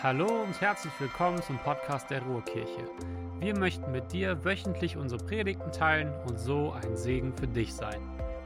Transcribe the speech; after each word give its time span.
Hallo 0.00 0.44
und 0.44 0.60
herzlich 0.60 0.92
willkommen 1.00 1.42
zum 1.42 1.58
Podcast 1.58 2.08
der 2.08 2.22
Ruhrkirche. 2.22 2.88
Wir 3.40 3.58
möchten 3.58 3.90
mit 3.90 4.12
dir 4.12 4.44
wöchentlich 4.44 4.96
unsere 4.96 5.20
Predigten 5.24 5.72
teilen 5.72 6.14
und 6.28 6.38
so 6.38 6.70
ein 6.70 6.96
Segen 6.96 7.32
für 7.32 7.48
dich 7.48 7.74
sein. 7.74 8.00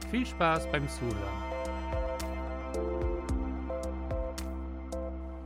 Viel 0.09 0.25
Spaß 0.25 0.65
beim 0.71 0.89
Zuhören. 0.89 1.13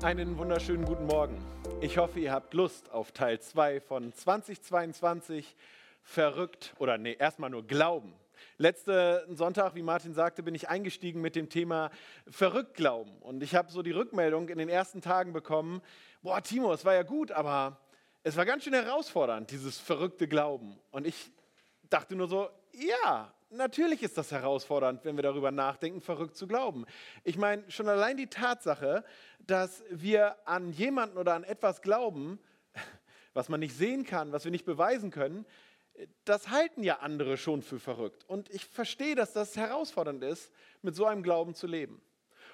Einen 0.01 0.37
wunderschönen 0.37 0.85
guten 0.85 1.07
Morgen. 1.07 1.43
Ich 1.81 1.97
hoffe, 1.97 2.21
ihr 2.21 2.31
habt 2.31 2.53
Lust 2.53 2.89
auf 2.93 3.11
Teil 3.11 3.41
2 3.41 3.81
von 3.81 4.13
2022 4.13 5.57
verrückt 6.03 6.73
oder 6.79 6.97
nee, 6.97 7.17
erstmal 7.19 7.49
nur 7.49 7.67
Glauben. 7.67 8.13
Letzten 8.57 9.35
Sonntag, 9.35 9.75
wie 9.75 9.81
Martin 9.81 10.13
sagte, 10.13 10.43
bin 10.43 10.55
ich 10.55 10.69
eingestiegen 10.69 11.21
mit 11.21 11.35
dem 11.35 11.49
Thema 11.49 11.91
verrückt 12.29 12.75
glauben. 12.75 13.17
Und 13.21 13.43
ich 13.43 13.55
habe 13.55 13.71
so 13.71 13.81
die 13.81 13.91
Rückmeldung 13.91 14.49
in 14.49 14.57
den 14.57 14.69
ersten 14.69 15.01
Tagen 15.01 15.33
bekommen, 15.33 15.81
boah 16.21 16.41
Timo, 16.41 16.73
es 16.73 16.85
war 16.85 16.93
ja 16.93 17.03
gut, 17.03 17.31
aber 17.31 17.79
es 18.23 18.35
war 18.35 18.45
ganz 18.45 18.63
schön 18.63 18.73
herausfordernd, 18.73 19.51
dieses 19.51 19.79
verrückte 19.79 20.27
Glauben. 20.27 20.77
Und 20.91 21.07
ich 21.07 21.31
dachte 21.89 22.15
nur 22.15 22.27
so, 22.27 22.49
ja, 22.73 23.31
natürlich 23.49 24.03
ist 24.03 24.17
das 24.17 24.31
herausfordernd, 24.31 25.05
wenn 25.05 25.15
wir 25.15 25.23
darüber 25.23 25.51
nachdenken, 25.51 26.01
verrückt 26.01 26.35
zu 26.35 26.47
glauben. 26.47 26.85
Ich 27.23 27.37
meine, 27.37 27.63
schon 27.71 27.87
allein 27.87 28.17
die 28.17 28.27
Tatsache, 28.27 29.03
dass 29.39 29.83
wir 29.89 30.35
an 30.45 30.71
jemanden 30.71 31.17
oder 31.17 31.35
an 31.35 31.43
etwas 31.43 31.81
glauben, 31.81 32.39
was 33.33 33.49
man 33.49 33.59
nicht 33.59 33.75
sehen 33.75 34.03
kann, 34.05 34.31
was 34.31 34.43
wir 34.43 34.51
nicht 34.51 34.65
beweisen 34.65 35.11
können, 35.11 35.45
das 36.25 36.49
halten 36.49 36.83
ja 36.83 36.99
andere 36.99 37.37
schon 37.37 37.61
für 37.61 37.79
verrückt. 37.79 38.23
Und 38.25 38.49
ich 38.49 38.65
verstehe, 38.65 39.15
dass 39.15 39.33
das 39.33 39.55
herausfordernd 39.55 40.23
ist, 40.23 40.51
mit 40.81 40.95
so 40.95 41.05
einem 41.05 41.23
Glauben 41.23 41.55
zu 41.55 41.67
leben. 41.67 42.01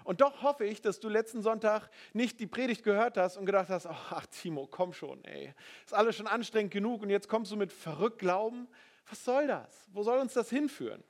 Und 0.04 0.22
doch 0.22 0.42
hoffe 0.42 0.66
ich, 0.66 0.82
dass 0.82 1.00
du 1.00 1.08
letzten 1.08 1.42
Sonntag 1.42 1.90
nicht 2.14 2.40
die 2.40 2.48
Predigt 2.48 2.84
gehört 2.84 3.18
hast 3.18 3.38
und 3.38 3.46
gedacht 3.46 3.70
hast, 3.70 3.86
ach 3.86 4.26
Timo, 4.28 4.68
komm 4.68 4.94
schon, 4.94 5.24
ey. 5.24 5.54
Ist 5.86 5.94
alles 5.94 6.16
schon 6.16 6.28
anstrengend 6.28 6.74
genug 6.74 7.02
und 7.02 7.10
jetzt 7.10 7.30
kommst 7.30 7.52
du 7.52 7.56
mit 7.56 7.72
verrückt 7.72 8.20
Glauben. 8.20 8.68
Was 9.10 9.24
soll 9.24 9.48
das? 9.48 9.88
Wo 9.92 10.04
soll 10.04 10.20
uns 10.20 10.34
das 10.34 10.50
hinführen? 10.50 11.04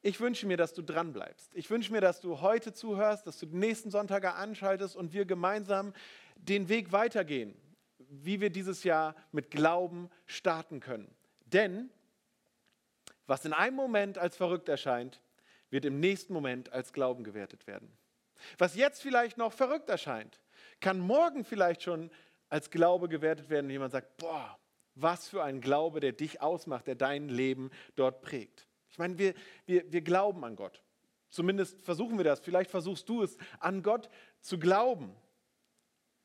Ich 0.00 0.20
wünsche 0.20 0.46
mir, 0.46 0.56
dass 0.56 0.74
du 0.74 0.82
dran 0.82 1.12
bleibst. 1.12 1.52
Ich 1.54 1.70
wünsche 1.70 1.90
mir, 1.90 2.00
dass 2.00 2.20
du 2.20 2.40
heute 2.40 2.72
zuhörst, 2.72 3.26
dass 3.26 3.38
du 3.38 3.46
die 3.46 3.56
nächsten 3.56 3.90
Sonntage 3.90 4.34
anschaltest 4.34 4.94
und 4.94 5.12
wir 5.12 5.24
gemeinsam 5.24 5.92
den 6.36 6.68
Weg 6.68 6.92
weitergehen, 6.92 7.56
wie 7.98 8.40
wir 8.40 8.50
dieses 8.50 8.84
Jahr 8.84 9.16
mit 9.32 9.50
Glauben 9.50 10.08
starten 10.26 10.78
können. 10.78 11.12
Denn 11.52 11.90
was 13.26 13.44
in 13.44 13.52
einem 13.52 13.76
Moment 13.76 14.18
als 14.18 14.36
verrückt 14.36 14.68
erscheint, 14.68 15.20
wird 15.70 15.84
im 15.84 16.00
nächsten 16.00 16.32
Moment 16.32 16.72
als 16.72 16.92
Glauben 16.92 17.24
gewertet 17.24 17.66
werden. 17.66 17.92
Was 18.56 18.74
jetzt 18.74 19.02
vielleicht 19.02 19.36
noch 19.36 19.52
verrückt 19.52 19.90
erscheint, 19.90 20.40
kann 20.80 20.98
morgen 20.98 21.44
vielleicht 21.44 21.82
schon 21.82 22.10
als 22.48 22.70
Glaube 22.70 23.08
gewertet 23.08 23.50
werden, 23.50 23.66
wenn 23.66 23.72
jemand 23.72 23.92
sagt, 23.92 24.16
boah, 24.16 24.58
was 24.94 25.28
für 25.28 25.42
ein 25.42 25.60
Glaube, 25.60 26.00
der 26.00 26.12
dich 26.12 26.40
ausmacht, 26.40 26.86
der 26.86 26.94
dein 26.94 27.28
Leben 27.28 27.70
dort 27.96 28.22
prägt. 28.22 28.66
Ich 28.90 28.98
meine, 28.98 29.18
wir, 29.18 29.34
wir, 29.66 29.92
wir 29.92 30.00
glauben 30.00 30.44
an 30.44 30.56
Gott. 30.56 30.82
Zumindest 31.30 31.80
versuchen 31.82 32.16
wir 32.16 32.24
das. 32.24 32.40
Vielleicht 32.40 32.70
versuchst 32.70 33.08
du 33.08 33.22
es, 33.22 33.36
an 33.60 33.82
Gott 33.82 34.08
zu 34.40 34.58
glauben. 34.58 35.14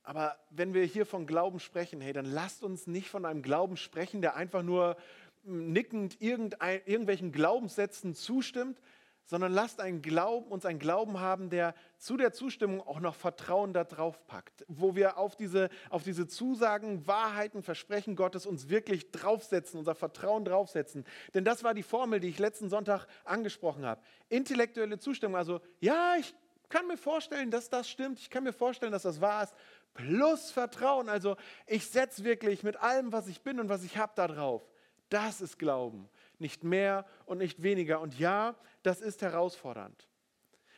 Aber 0.04 0.38
wenn 0.50 0.74
wir 0.74 0.84
hier 0.84 1.06
von 1.06 1.26
Glauben 1.26 1.60
sprechen, 1.60 2.02
hey, 2.02 2.14
dann 2.14 2.26
lasst 2.26 2.64
uns 2.64 2.88
nicht 2.88 3.10
von 3.10 3.26
einem 3.26 3.42
Glauben 3.42 3.78
sprechen, 3.78 4.22
der 4.22 4.36
einfach 4.36 4.62
nur 4.62 4.98
nickend 5.44 6.22
irgendwelchen 6.22 7.32
Glaubenssätzen 7.32 8.14
zustimmt, 8.14 8.80
sondern 9.26 9.54
lasst 9.54 9.80
einen 9.80 10.02
Glauben, 10.02 10.52
uns 10.52 10.66
einen 10.66 10.80
Glauben 10.80 11.20
haben, 11.20 11.50
der 11.50 11.76
zu 11.98 12.18
der 12.18 12.34
Zustimmung 12.34 12.82
auch 12.82 13.00
noch 13.00 13.16
Vertrauen 13.16 13.72
darauf 13.72 14.26
packt, 14.28 14.66
wo 14.68 14.96
wir 14.96 15.18
auf 15.18 15.36
diese, 15.36 15.70
auf 15.90 16.04
diese 16.04 16.28
Zusagen, 16.28 17.08
Wahrheiten, 17.08 17.64
Versprechen 17.64 18.18
Gottes 18.18 18.46
uns 18.46 18.68
wirklich 18.68 19.12
draufsetzen, 19.12 19.80
unser 19.80 19.96
Vertrauen 19.96 20.44
draufsetzen. 20.44 21.06
Denn 21.34 21.46
das 21.46 21.64
war 21.64 21.74
die 21.74 21.84
Formel, 21.84 22.20
die 22.20 22.28
ich 22.28 22.40
letzten 22.40 22.70
Sonntag 22.70 23.08
angesprochen 23.24 23.86
habe. 23.86 24.02
Intellektuelle 24.28 25.00
Zustimmung, 25.00 25.38
also 25.38 25.62
ja, 25.80 26.16
ich 26.20 26.36
kann 26.68 26.88
mir 26.88 26.98
vorstellen, 26.98 27.52
dass 27.52 27.70
das 27.70 27.88
stimmt, 27.88 28.20
ich 28.20 28.30
kann 28.30 28.44
mir 28.44 28.54
vorstellen, 28.54 28.92
dass 28.92 29.04
das 29.04 29.22
wahr 29.22 29.44
ist, 29.44 29.54
plus 29.94 30.52
Vertrauen, 30.52 31.10
also 31.10 31.36
ich 31.68 31.88
setze 31.88 32.24
wirklich 32.24 32.64
mit 32.64 32.78
allem, 32.78 33.12
was 33.12 33.28
ich 33.28 33.42
bin 33.42 33.60
und 33.60 33.70
was 33.70 33.84
ich 33.84 33.98
habe, 33.98 34.14
da 34.16 34.28
drauf. 34.28 34.68
Das 35.10 35.42
ist 35.42 35.60
Glauben 35.60 36.10
nicht 36.44 36.64
mehr 36.64 37.06
und 37.26 37.40
nicht 37.40 37.64
weniger. 37.64 38.02
Und 38.02 38.20
ja, 38.20 38.56
das 38.84 39.02
ist 39.02 39.24
herausfordernd. 39.24 40.08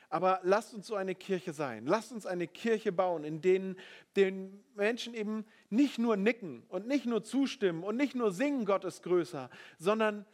Aber 0.10 0.40
lasst 0.44 0.74
uns 0.74 0.88
so 0.88 0.96
eine 0.96 1.16
Kirche 1.16 1.52
sein. 1.52 1.86
Lasst 1.88 2.14
uns 2.14 2.26
eine 2.26 2.48
Kirche 2.48 2.92
bauen, 2.94 3.26
in 3.26 3.42
denen 3.42 3.76
den 4.16 4.64
Menschen 4.76 5.14
eben 5.14 5.46
nicht 5.70 5.98
nur 5.98 6.16
nicken 6.16 6.64
und 6.70 6.88
nicht 6.88 7.06
nur 7.06 7.24
zustimmen 7.24 7.84
und 7.84 7.98
nicht 7.98 8.16
nur 8.16 8.32
singen, 8.32 8.66
Gott 8.66 8.86
ist 8.86 9.04
größer, 9.04 9.50
sondern 9.78 10.26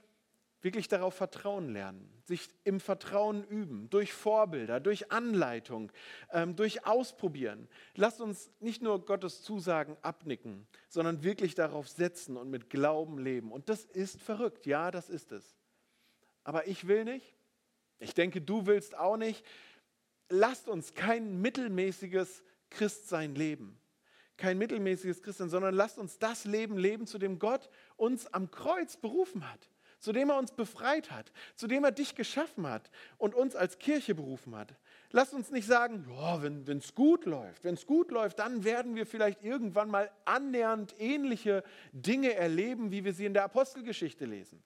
wirklich 0.62 0.88
darauf 0.88 1.16
vertrauen 1.16 1.70
lernen, 1.70 2.08
sich 2.26 2.50
im 2.64 2.80
Vertrauen 2.80 3.44
üben, 3.44 3.90
durch 3.90 4.14
Vorbilder, 4.14 4.80
durch 4.80 5.12
Anleitung, 5.12 5.92
ähm, 6.32 6.56
durch 6.56 6.86
Ausprobieren. 6.86 7.68
Lasst 7.96 8.22
uns 8.22 8.52
nicht 8.60 8.82
nur 8.82 9.04
Gottes 9.06 9.42
Zusagen 9.42 9.98
abnicken, 10.02 10.68
sondern 10.88 11.24
wirklich 11.24 11.56
darauf 11.56 11.88
setzen 11.88 12.38
und 12.38 12.50
mit 12.50 12.70
Glauben 12.70 13.18
leben. 13.18 13.52
Und 13.52 13.70
das 13.70 13.86
ist 13.86 14.22
verrückt, 14.22 14.66
ja, 14.66 14.92
das 14.92 15.10
ist 15.10 15.32
es. 15.32 15.58
Aber 16.44 16.68
ich 16.68 16.88
will 16.88 17.06
nicht, 17.06 17.36
ich 18.00 18.14
denke, 18.14 18.42
du 18.42 18.66
willst 18.66 18.98
auch 18.98 19.18
nicht. 19.18 19.46
Lasst 20.30 20.70
uns 20.70 20.94
kein 20.94 21.42
mittelmäßiges 21.42 22.44
Christsein 22.70 23.36
leben. 23.36 23.80
Kein 24.38 24.58
mittelmäßiges 24.58 25.22
Christsein, 25.22 25.50
sondern 25.50 25.76
lasst 25.76 26.00
uns 26.00 26.18
das 26.18 26.46
Leben 26.46 26.78
leben, 26.78 27.06
zu 27.06 27.20
dem 27.20 27.38
Gott 27.38 27.70
uns 27.98 28.26
am 28.28 28.50
Kreuz 28.50 28.98
berufen 28.98 29.48
hat 29.48 29.70
zu 30.02 30.12
dem 30.12 30.30
er 30.30 30.38
uns 30.38 30.52
befreit 30.52 31.12
hat, 31.12 31.32
zu 31.56 31.68
dem 31.68 31.86
er 31.86 31.92
dich 31.92 32.16
geschaffen 32.16 32.68
hat 32.68 32.90
und 33.18 33.34
uns 33.34 33.56
als 33.56 33.80
Kirche 33.80 34.16
berufen 34.16 34.56
hat. 34.56 34.74
Lass 35.12 35.34
uns 35.34 35.52
nicht 35.52 35.68
sagen, 35.68 36.06
ja, 36.10 36.42
wenn 36.42 36.78
es 36.78 36.96
gut 36.96 37.26
läuft, 37.26 37.64
wenn 37.64 37.76
es 37.76 37.86
gut 37.86 38.12
läuft, 38.12 38.40
dann 38.40 38.64
werden 38.64 38.96
wir 38.96 39.06
vielleicht 39.06 39.44
irgendwann 39.44 39.90
mal 39.90 40.12
annähernd 40.26 40.96
ähnliche 40.98 41.64
Dinge 41.94 42.34
erleben, 42.34 42.92
wie 42.92 43.06
wir 43.06 43.14
sie 43.14 43.26
in 43.26 43.34
der 43.34 43.44
Apostelgeschichte 43.44 44.26
lesen, 44.26 44.62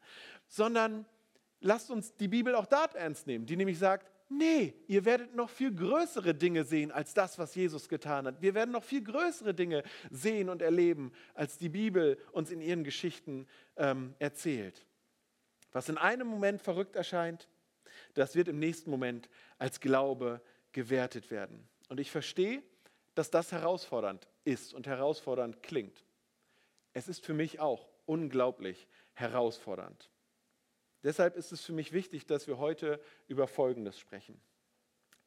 sondern 0.47 1.05
lasst 1.59 1.91
uns 1.91 2.15
die 2.15 2.29
Bibel 2.29 2.55
auch 2.55 2.65
dort 2.65 2.95
ernst 2.95 3.27
nehmen, 3.27 3.45
die 3.45 3.57
nämlich 3.57 3.77
sagt, 3.77 4.11
Nee, 4.27 4.73
ihr 4.87 5.05
werdet 5.05 5.35
noch 5.35 5.51
viel 5.51 5.71
größere 5.71 6.33
Dinge 6.33 6.63
sehen 6.63 6.91
als 6.91 7.13
das, 7.13 7.37
was 7.37 7.53
Jesus 7.53 7.87
getan 7.87 8.25
hat. 8.25 8.41
Wir 8.41 8.55
werden 8.55 8.71
noch 8.71 8.83
viel 8.83 9.03
größere 9.03 9.53
Dinge 9.53 9.83
sehen 10.09 10.49
und 10.49 10.63
erleben, 10.63 11.11
als 11.35 11.59
die 11.59 11.69
Bibel 11.69 12.17
uns 12.31 12.49
in 12.49 12.59
ihren 12.59 12.83
Geschichten 12.83 13.45
ähm, 13.77 14.15
erzählt. 14.17 14.83
Was 15.75 15.89
in 15.89 15.97
einem 15.97 16.27
Moment 16.27 16.61
verrückt 16.61 16.95
erscheint, 16.95 17.49
das 18.13 18.33
wird 18.33 18.47
im 18.47 18.59
nächsten 18.59 18.89
Moment 18.89 19.29
als 19.57 19.81
Glaube 19.81 20.39
gewertet 20.71 21.31
werden. 21.31 21.67
Und 21.89 21.99
ich 21.99 22.11
verstehe, 22.11 22.63
dass 23.13 23.29
das 23.29 23.51
herausfordernd 23.51 24.25
ist 24.45 24.73
und 24.73 24.87
herausfordernd 24.87 25.61
klingt. 25.63 26.05
Es 26.93 27.09
ist 27.09 27.25
für 27.25 27.33
mich 27.33 27.59
auch 27.59 27.89
unglaublich 28.05 28.87
herausfordernd. 29.15 30.09
Deshalb 31.03 31.35
ist 31.35 31.51
es 31.51 31.59
für 31.59 31.73
mich 31.73 31.91
wichtig, 31.91 32.25
dass 32.25 32.47
wir 32.47 32.57
heute 32.57 33.01
über 33.27 33.45
Folgendes 33.45 33.99
sprechen. 33.99 34.39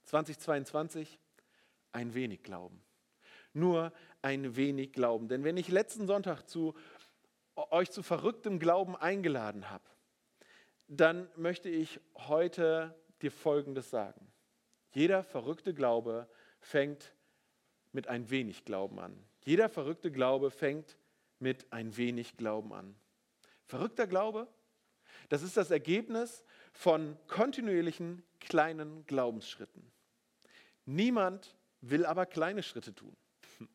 2022, 0.04 1.18
ein 1.92 2.14
wenig 2.14 2.42
Glauben. 2.42 2.82
Nur 3.52 3.92
ein 4.22 4.56
wenig 4.56 4.94
Glauben. 4.94 5.28
Denn 5.28 5.44
wenn 5.44 5.58
ich 5.58 5.68
letzten 5.68 6.06
Sonntag 6.06 6.48
zu 6.48 6.74
euch 7.54 7.90
zu 7.90 8.02
verrücktem 8.02 8.58
Glauben 8.58 8.96
eingeladen 8.96 9.68
habe, 9.68 9.84
dann 10.88 11.28
möchte 11.36 11.68
ich 11.68 12.00
heute 12.16 12.94
dir 13.22 13.30
Folgendes 13.30 13.90
sagen. 13.90 14.32
Jeder 14.92 15.22
verrückte 15.22 15.74
Glaube 15.74 16.28
fängt 16.60 17.14
mit 17.92 18.08
ein 18.08 18.30
wenig 18.30 18.64
Glauben 18.64 18.98
an. 18.98 19.16
Jeder 19.44 19.68
verrückte 19.68 20.10
Glaube 20.10 20.50
fängt 20.50 20.96
mit 21.38 21.72
ein 21.72 21.96
wenig 21.96 22.36
Glauben 22.36 22.72
an. 22.72 22.96
Verrückter 23.66 24.06
Glaube, 24.06 24.48
das 25.28 25.42
ist 25.42 25.56
das 25.56 25.70
Ergebnis 25.70 26.44
von 26.72 27.16
kontinuierlichen 27.26 28.22
kleinen 28.40 29.04
Glaubensschritten. 29.06 29.92
Niemand 30.86 31.54
will 31.80 32.06
aber 32.06 32.24
kleine 32.24 32.62
Schritte 32.62 32.94
tun, 32.94 33.16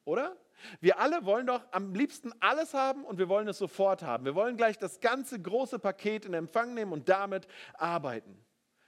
oder? 0.04 0.36
Wir 0.81 1.00
alle 1.00 1.25
wollen 1.25 1.48
doch 1.48 1.62
am 1.71 1.94
liebsten 1.94 2.31
alles 2.39 2.74
haben 2.74 3.04
und 3.04 3.18
wir 3.18 3.30
wollen 3.30 3.48
es 3.48 3.57
sofort 3.57 4.04
haben. 4.04 4.25
Wir 4.25 4.36
wollen 4.36 4.57
gleich 4.57 4.77
das 4.77 5.00
ganze 5.00 5.42
große 5.42 5.80
Paket 5.80 6.25
in 6.25 6.33
Empfang 6.33 6.74
nehmen 6.74 6.92
und 6.92 7.10
damit 7.10 7.48
arbeiten. 7.74 8.38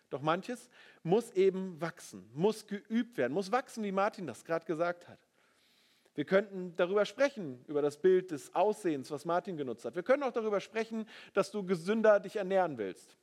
Doch 0.09 0.21
manches 0.21 0.69
muss 1.03 1.31
eben 1.31 1.79
wachsen, 1.81 2.29
muss 2.33 2.67
geübt 2.67 3.17
werden, 3.17 3.33
muss 3.33 3.51
wachsen, 3.51 3.83
wie 3.83 3.91
Martin 3.91 4.27
das 4.27 4.45
gerade 4.45 4.65
gesagt 4.65 5.07
hat. 5.07 5.19
Wir 6.13 6.23
könnten 6.23 6.73
darüber 6.77 7.05
sprechen, 7.05 7.63
über 7.67 7.81
das 7.81 7.97
Bild 7.97 8.31
des 8.31 8.55
Aussehens, 8.55 9.11
was 9.11 9.25
Martin 9.25 9.57
genutzt 9.57 9.83
hat. 9.83 9.95
Wir 9.95 10.03
können 10.03 10.23
auch 10.23 10.31
darüber 10.31 10.61
sprechen, 10.61 11.07
dass 11.33 11.51
du 11.51 11.65
gesünder 11.65 12.21
dich 12.21 12.37
ernähren 12.37 12.77
willst. 12.77 13.17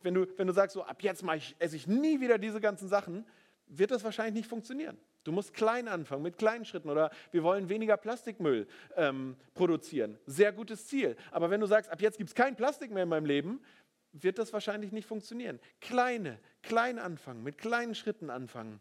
Wenn 0.00 0.14
du, 0.14 0.26
wenn 0.36 0.48
du 0.48 0.52
sagst, 0.52 0.74
so 0.74 0.82
ab 0.82 1.02
jetzt 1.02 1.22
ich, 1.36 1.54
esse 1.60 1.76
ich 1.76 1.86
nie 1.86 2.20
wieder 2.20 2.38
diese 2.38 2.60
ganzen 2.60 2.88
Sachen, 2.88 3.24
wird 3.68 3.92
das 3.92 4.02
wahrscheinlich 4.02 4.34
nicht 4.34 4.48
funktionieren. 4.48 4.98
Du 5.24 5.32
musst 5.32 5.54
klein 5.54 5.88
anfangen, 5.88 6.22
mit 6.22 6.38
kleinen 6.38 6.64
Schritten. 6.64 6.90
Oder 6.90 7.10
wir 7.30 7.42
wollen 7.42 7.68
weniger 7.68 7.96
Plastikmüll 7.96 8.66
ähm, 8.96 9.36
produzieren. 9.54 10.18
Sehr 10.26 10.52
gutes 10.52 10.86
Ziel. 10.86 11.16
Aber 11.30 11.50
wenn 11.50 11.60
du 11.60 11.66
sagst, 11.66 11.90
ab 11.90 12.00
jetzt 12.00 12.18
gibt 12.18 12.30
es 12.30 12.34
kein 12.34 12.56
Plastik 12.56 12.90
mehr 12.90 13.04
in 13.04 13.08
meinem 13.08 13.26
Leben, 13.26 13.60
wird 14.12 14.38
das 14.38 14.52
wahrscheinlich 14.52 14.92
nicht 14.92 15.06
funktionieren. 15.06 15.58
Kleine, 15.80 16.38
klein 16.62 16.98
anfangen, 16.98 17.42
mit 17.42 17.58
kleinen 17.58 17.94
Schritten 17.94 18.30
anfangen. 18.30 18.80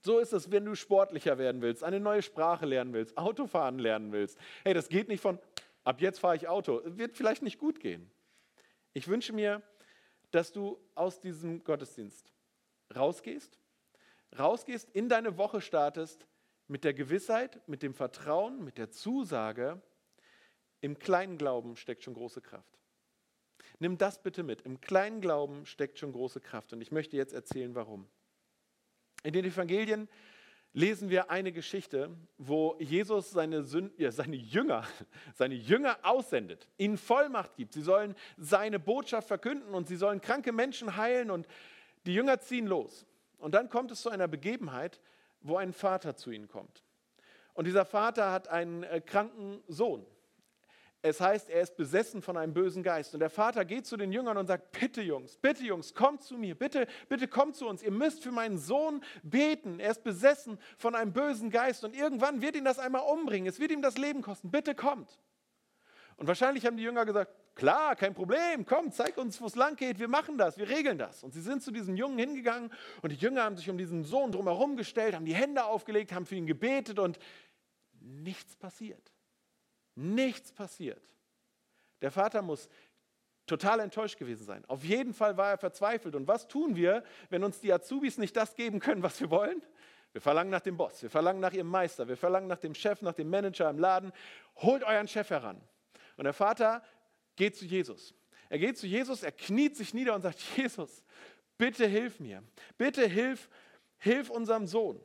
So 0.00 0.18
ist 0.18 0.32
es, 0.32 0.50
wenn 0.50 0.64
du 0.64 0.74
sportlicher 0.74 1.38
werden 1.38 1.62
willst, 1.62 1.84
eine 1.84 2.00
neue 2.00 2.22
Sprache 2.22 2.66
lernen 2.66 2.92
willst, 2.92 3.16
Autofahren 3.16 3.78
lernen 3.78 4.12
willst. 4.12 4.38
Hey, 4.64 4.74
das 4.74 4.88
geht 4.88 5.08
nicht 5.08 5.20
von, 5.20 5.38
ab 5.84 6.00
jetzt 6.00 6.18
fahre 6.18 6.36
ich 6.36 6.48
Auto. 6.48 6.82
Wird 6.84 7.16
vielleicht 7.16 7.42
nicht 7.42 7.58
gut 7.58 7.80
gehen. 7.80 8.10
Ich 8.92 9.08
wünsche 9.08 9.32
mir, 9.32 9.62
dass 10.32 10.52
du 10.52 10.78
aus 10.94 11.20
diesem 11.20 11.62
Gottesdienst 11.62 12.32
rausgehst, 12.94 13.58
rausgehst, 14.38 14.88
in 14.92 15.08
deine 15.08 15.36
Woche 15.36 15.60
startest 15.60 16.26
mit 16.68 16.84
der 16.84 16.94
Gewissheit, 16.94 17.60
mit 17.68 17.82
dem 17.82 17.94
Vertrauen, 17.94 18.64
mit 18.64 18.78
der 18.78 18.90
Zusage, 18.90 19.80
im 20.80 20.98
kleinen 20.98 21.38
Glauben 21.38 21.76
steckt 21.76 22.02
schon 22.02 22.14
große 22.14 22.40
Kraft. 22.40 22.78
Nimm 23.78 23.98
das 23.98 24.22
bitte 24.22 24.42
mit. 24.42 24.62
Im 24.62 24.80
kleinen 24.80 25.20
Glauben 25.20 25.66
steckt 25.66 25.98
schon 25.98 26.12
große 26.12 26.40
Kraft. 26.40 26.72
Und 26.72 26.80
ich 26.80 26.92
möchte 26.92 27.16
jetzt 27.16 27.32
erzählen, 27.32 27.74
warum. 27.74 28.08
In 29.22 29.32
den 29.32 29.44
Evangelien 29.44 30.08
lesen 30.72 31.08
wir 31.08 31.30
eine 31.30 31.52
Geschichte, 31.52 32.10
wo 32.36 32.76
Jesus 32.78 33.30
seine, 33.30 33.62
Sünd, 33.62 33.98
ja, 33.98 34.12
seine, 34.12 34.36
Jünger, 34.36 34.86
seine 35.34 35.54
Jünger 35.54 35.98
aussendet, 36.02 36.68
ihnen 36.76 36.98
Vollmacht 36.98 37.56
gibt. 37.56 37.72
Sie 37.72 37.82
sollen 37.82 38.14
seine 38.36 38.78
Botschaft 38.78 39.28
verkünden 39.28 39.74
und 39.74 39.88
sie 39.88 39.96
sollen 39.96 40.20
kranke 40.20 40.52
Menschen 40.52 40.96
heilen 40.96 41.30
und 41.30 41.46
die 42.04 42.14
Jünger 42.14 42.40
ziehen 42.40 42.66
los. 42.66 43.06
Und 43.38 43.54
dann 43.54 43.68
kommt 43.68 43.90
es 43.90 44.02
zu 44.02 44.10
einer 44.10 44.28
Begebenheit, 44.28 45.00
wo 45.40 45.56
ein 45.56 45.72
Vater 45.72 46.16
zu 46.16 46.30
ihnen 46.30 46.48
kommt. 46.48 46.84
Und 47.54 47.66
dieser 47.66 47.84
Vater 47.84 48.32
hat 48.32 48.48
einen 48.48 48.82
äh, 48.82 49.00
kranken 49.00 49.62
Sohn. 49.66 50.06
Es 51.02 51.20
heißt, 51.20 51.50
er 51.50 51.60
ist 51.60 51.76
besessen 51.76 52.20
von 52.20 52.36
einem 52.36 52.52
bösen 52.52 52.82
Geist. 52.82 53.14
Und 53.14 53.20
der 53.20 53.30
Vater 53.30 53.64
geht 53.64 53.86
zu 53.86 53.96
den 53.96 54.10
Jüngern 54.10 54.36
und 54.36 54.46
sagt, 54.46 54.72
bitte 54.72 55.02
Jungs, 55.02 55.36
bitte 55.36 55.62
Jungs, 55.62 55.94
kommt 55.94 56.22
zu 56.22 56.36
mir, 56.36 56.56
bitte, 56.56 56.88
bitte 57.08 57.28
kommt 57.28 57.54
zu 57.54 57.68
uns. 57.68 57.82
Ihr 57.82 57.92
müsst 57.92 58.22
für 58.24 58.32
meinen 58.32 58.58
Sohn 58.58 59.02
beten. 59.22 59.78
Er 59.78 59.92
ist 59.92 60.02
besessen 60.02 60.58
von 60.78 60.94
einem 60.94 61.12
bösen 61.12 61.50
Geist 61.50 61.84
und 61.84 61.94
irgendwann 61.94 62.42
wird 62.42 62.56
ihn 62.56 62.64
das 62.64 62.78
einmal 62.78 63.02
umbringen. 63.02 63.48
Es 63.48 63.60
wird 63.60 63.70
ihm 63.70 63.82
das 63.82 63.98
Leben 63.98 64.20
kosten. 64.20 64.50
Bitte 64.50 64.74
kommt. 64.74 65.20
Und 66.16 66.26
wahrscheinlich 66.26 66.66
haben 66.66 66.76
die 66.76 66.82
Jünger 66.82 67.04
gesagt, 67.04 67.30
klar, 67.56 67.96
kein 67.96 68.14
Problem, 68.14 68.64
komm, 68.64 68.92
zeig 68.92 69.16
uns, 69.18 69.40
wo 69.40 69.46
es 69.46 69.56
lang 69.56 69.74
geht, 69.74 69.98
wir 69.98 70.08
machen 70.08 70.38
das, 70.38 70.56
wir 70.58 70.68
regeln 70.68 70.98
das. 70.98 71.24
Und 71.24 71.32
sie 71.32 71.40
sind 71.40 71.62
zu 71.62 71.72
diesem 71.72 71.96
Jungen 71.96 72.18
hingegangen 72.18 72.70
und 73.02 73.10
die 73.10 73.16
Jünger 73.16 73.42
haben 73.42 73.56
sich 73.56 73.68
um 73.68 73.78
diesen 73.78 74.04
Sohn 74.04 74.30
drumherum 74.30 74.76
gestellt, 74.76 75.14
haben 75.14 75.24
die 75.24 75.34
Hände 75.34 75.64
aufgelegt, 75.64 76.12
haben 76.12 76.26
für 76.26 76.36
ihn 76.36 76.46
gebetet 76.46 77.00
und 77.00 77.18
nichts 78.00 78.54
passiert. 78.54 79.12
Nichts 79.96 80.52
passiert. 80.52 81.02
Der 82.02 82.12
Vater 82.12 82.42
muss 82.42 82.68
total 83.46 83.80
enttäuscht 83.80 84.18
gewesen 84.18 84.44
sein. 84.44 84.64
Auf 84.66 84.84
jeden 84.84 85.14
Fall 85.14 85.36
war 85.36 85.50
er 85.50 85.58
verzweifelt. 85.58 86.14
Und 86.14 86.28
was 86.28 86.48
tun 86.48 86.76
wir, 86.76 87.02
wenn 87.30 87.44
uns 87.44 87.60
die 87.60 87.72
Azubis 87.72 88.18
nicht 88.18 88.36
das 88.36 88.54
geben 88.54 88.80
können, 88.80 89.02
was 89.02 89.20
wir 89.20 89.30
wollen? 89.30 89.62
Wir 90.12 90.20
verlangen 90.20 90.50
nach 90.50 90.60
dem 90.60 90.76
Boss, 90.76 91.02
wir 91.02 91.10
verlangen 91.10 91.40
nach 91.40 91.52
ihrem 91.52 91.68
Meister, 91.68 92.08
wir 92.08 92.16
verlangen 92.16 92.48
nach 92.48 92.58
dem 92.58 92.74
Chef, 92.74 93.02
nach 93.02 93.12
dem 93.12 93.28
Manager 93.28 93.68
im 93.68 93.78
Laden. 93.78 94.12
Holt 94.56 94.82
euren 94.82 95.08
Chef 95.08 95.30
heran. 95.30 95.60
Und 96.16 96.24
der 96.24 96.32
Vater 96.32 96.82
geht 97.36 97.56
zu 97.56 97.64
Jesus. 97.64 98.14
Er 98.48 98.58
geht 98.58 98.78
zu 98.78 98.86
Jesus, 98.86 99.22
er 99.22 99.32
kniet 99.32 99.76
sich 99.76 99.94
nieder 99.94 100.14
und 100.14 100.22
sagt, 100.22 100.40
Jesus, 100.56 101.04
bitte 101.58 101.86
hilf 101.86 102.20
mir. 102.20 102.42
Bitte 102.78 103.06
hilf, 103.06 103.48
hilf 103.98 104.30
unserem 104.30 104.66
Sohn. 104.66 105.00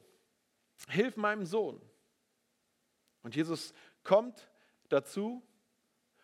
Hilf 0.88 1.18
meinem 1.18 1.46
Sohn. 1.46 1.82
Und 3.24 3.36
Jesus 3.36 3.74
kommt 4.04 4.50
dazu 4.90 5.44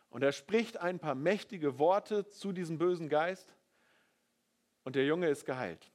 und 0.09 0.23
er 0.23 0.31
spricht 0.31 0.77
ein 0.77 0.99
paar 0.99 1.15
mächtige 1.15 1.77
Worte 1.79 2.27
zu 2.27 2.51
diesem 2.51 2.77
bösen 2.77 3.09
Geist 3.09 3.55
und 4.83 4.95
der 4.95 5.05
Junge 5.05 5.29
ist 5.29 5.45
geheilt. 5.45 5.91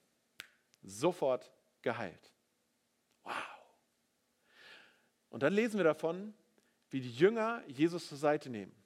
Sofort 0.83 1.53
geheilt. 1.83 2.33
Wow. 3.25 3.35
Und 5.31 5.43
dann 5.43 5.53
lesen 5.53 5.79
wir 5.79 5.85
davon, 5.85 6.35
wie 6.91 7.01
die 7.01 7.11
Jünger 7.11 7.65
Jesus 7.67 8.09
zur 8.09 8.19
Seite 8.19 8.51
nehmen. 8.51 8.82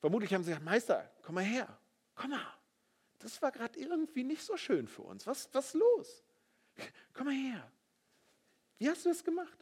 Vermutlich 0.00 0.32
haben 0.32 0.42
sie 0.42 0.50
gesagt, 0.50 0.64
Meister, 0.64 1.10
komm 1.22 1.36
mal 1.36 1.44
her, 1.44 1.78
komm 2.14 2.30
mal. 2.30 2.60
Das 3.20 3.40
war 3.42 3.52
gerade 3.52 3.78
irgendwie 3.78 4.24
nicht 4.24 4.42
so 4.42 4.56
schön 4.56 4.88
für 4.88 5.02
uns. 5.02 5.26
Was, 5.26 5.48
was 5.52 5.66
ist 5.66 5.74
los? 5.74 6.24
Komm 7.12 7.26
mal 7.26 7.34
her. 7.34 7.70
Wie 8.78 8.88
hast 8.88 9.04
du 9.04 9.10
das 9.10 9.22
gemacht? 9.22 9.58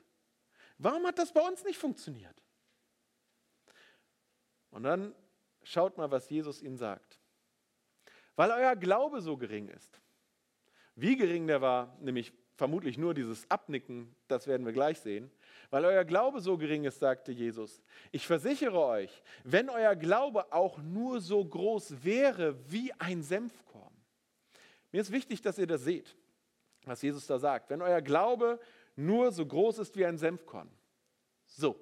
Warum 0.79 1.05
hat 1.05 1.19
das 1.19 1.32
bei 1.32 1.40
uns 1.40 1.64
nicht 1.64 1.76
funktioniert? 1.76 2.40
Und 4.70 4.85
dann 4.85 5.12
schaut 5.64 5.96
mal, 5.99 6.08
was 6.11 6.31
Jesus 6.31 6.62
ihnen 6.62 6.76
sagt. 6.76 7.19
Weil 8.37 8.52
euer 8.52 8.76
Glaube 8.76 9.20
so 9.20 9.37
gering 9.37 9.67
ist. 9.69 10.00
Wie 10.94 11.17
gering 11.17 11.49
der 11.49 11.61
war, 11.61 11.96
nämlich 12.00 12.32
vermutlich 12.58 12.99
nur 12.99 13.14
dieses 13.14 13.49
Abnicken, 13.50 14.12
das 14.26 14.49
werden 14.49 14.66
wir 14.66 14.72
gleich 14.72 14.99
sehen. 14.99 15.31
Weil 15.70 15.84
euer 15.84 16.05
Glaube 16.05 16.40
so 16.40 16.58
gering 16.58 16.84
ist, 16.84 16.99
sagte 16.99 17.31
Jesus. 17.31 17.81
Ich 18.10 18.26
versichere 18.26 18.81
euch, 18.81 19.22
wenn 19.44 19.70
euer 19.70 19.94
Glaube 19.94 20.52
auch 20.52 20.78
nur 20.78 21.20
so 21.20 21.43
groß 21.44 22.05
wäre 22.05 22.56
wie 22.70 22.93
ein 22.99 23.22
Senfkorn. 23.22 23.94
Mir 24.90 25.00
ist 25.00 25.12
wichtig, 25.12 25.40
dass 25.40 25.58
ihr 25.58 25.69
das 25.69 25.84
seht, 25.84 26.16
was 26.84 27.00
Jesus 27.00 27.26
da 27.28 27.38
sagt. 27.38 27.70
Wenn 27.70 27.81
euer 27.81 28.02
Glaube 28.02 28.58
nur 28.96 29.31
so 29.31 29.46
groß 29.46 29.78
ist 29.78 29.96
wie 29.96 30.04
ein 30.04 30.19
Senfkorn. 30.19 30.69
So, 31.46 31.78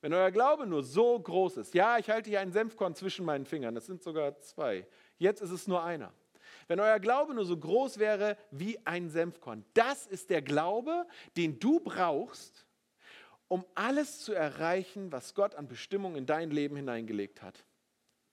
wenn 0.00 0.14
euer 0.14 0.30
Glaube 0.30 0.66
nur 0.66 0.84
so 0.84 1.18
groß 1.18 1.56
ist, 1.56 1.74
ja, 1.74 1.98
ich 1.98 2.08
halte 2.08 2.30
hier 2.30 2.40
einen 2.40 2.52
Senfkorn 2.52 2.94
zwischen 2.94 3.24
meinen 3.24 3.46
Fingern, 3.46 3.74
das 3.74 3.86
sind 3.86 4.02
sogar 4.02 4.38
zwei, 4.40 4.86
jetzt 5.18 5.42
ist 5.42 5.50
es 5.50 5.66
nur 5.66 5.82
einer. 5.82 6.12
Wenn 6.68 6.80
euer 6.80 6.98
Glaube 6.98 7.34
nur 7.34 7.44
so 7.44 7.56
groß 7.56 7.98
wäre 7.98 8.36
wie 8.50 8.78
ein 8.86 9.10
Senfkorn, 9.10 9.64
das 9.74 10.06
ist 10.06 10.30
der 10.30 10.42
Glaube, 10.42 11.06
den 11.36 11.58
du 11.58 11.80
brauchst, 11.80 12.66
um 13.48 13.66
alles 13.74 14.20
zu 14.20 14.32
erreichen, 14.32 15.12
was 15.12 15.34
Gott 15.34 15.54
an 15.54 15.68
Bestimmung 15.68 16.16
in 16.16 16.26
dein 16.26 16.50
Leben 16.50 16.76
hineingelegt 16.76 17.42
hat. 17.42 17.64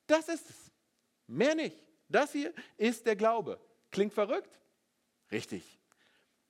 Das 0.08 0.30
ist 0.30 0.50
es. 0.50 0.72
Mehr 1.28 1.56
nicht. 1.56 1.78
Das 2.08 2.31
hier 2.31 2.54
ist 2.78 3.06
der 3.06 3.16
Glaube. 3.16 3.60
Klingt 3.92 4.14
verrückt? 4.14 4.60
Richtig. 5.31 5.80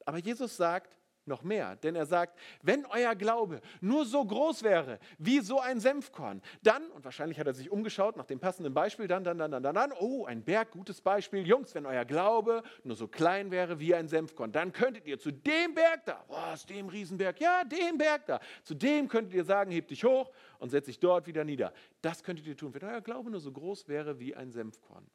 Aber 0.06 0.20
Jesus 0.20 0.56
sagt, 0.56 0.99
noch 1.30 1.44
mehr, 1.44 1.78
denn 1.78 1.96
er 1.96 2.06
sagt, 2.06 2.38
wenn 2.62 2.86
euer 2.88 3.16
Glaube 3.16 3.62
nur 3.80 4.06
so 4.06 4.26
groß 4.26 4.64
wäre 4.64 5.00
wie 5.18 5.40
so 5.40 5.62
ein 5.62 5.80
Senfkorn, 5.80 6.42
dann, 6.62 6.84
und 6.92 7.06
wahrscheinlich 7.06 7.40
hat 7.40 7.48
er 7.48 7.54
sich 7.54 7.72
umgeschaut 7.72 8.18
nach 8.18 8.26
dem 8.26 8.40
passenden 8.40 8.74
Beispiel, 8.74 9.08
dann, 9.08 9.24
dann, 9.24 9.38
dann, 9.38 9.52
dann, 9.52 9.64
dann, 9.64 9.76
dann, 9.76 9.94
oh, 9.94 10.26
ein 10.26 10.44
Berg, 10.44 10.72
gutes 10.72 11.00
Beispiel, 11.00 11.48
Jungs, 11.48 11.74
wenn 11.76 11.86
euer 11.86 12.04
Glaube 12.04 12.64
nur 12.84 12.98
so 12.98 13.08
klein 13.08 13.52
wäre 13.52 13.80
wie 13.80 13.96
ein 13.96 14.10
Senfkorn, 14.10 14.52
dann 14.52 14.74
könntet 14.74 15.08
ihr 15.08 15.20
zu 15.20 15.32
dem 15.32 15.74
Berg 15.74 16.06
da, 16.06 16.26
was, 16.28 16.66
dem 16.66 16.90
Riesenberg, 16.90 17.40
ja, 17.40 17.64
dem 17.64 17.98
Berg 17.98 18.26
da, 18.26 18.40
zu 18.64 18.76
dem 18.76 19.08
könntet 19.08 19.34
ihr 19.34 19.46
sagen, 19.46 19.72
hebt 19.72 19.92
dich 19.92 20.04
hoch 20.04 20.32
und 20.58 20.70
setzt 20.70 20.90
dich 20.90 21.00
dort 21.00 21.28
wieder 21.28 21.46
nieder. 21.46 21.72
Das 22.02 22.24
könntet 22.24 22.46
ihr 22.48 22.58
tun, 22.58 22.74
wenn 22.74 22.84
euer 22.84 23.02
Glaube 23.02 23.30
nur 23.30 23.40
so 23.40 23.52
groß 23.52 23.88
wäre 23.88 24.20
wie 24.20 24.36
ein 24.36 24.52
Senfkorn. 24.52 25.06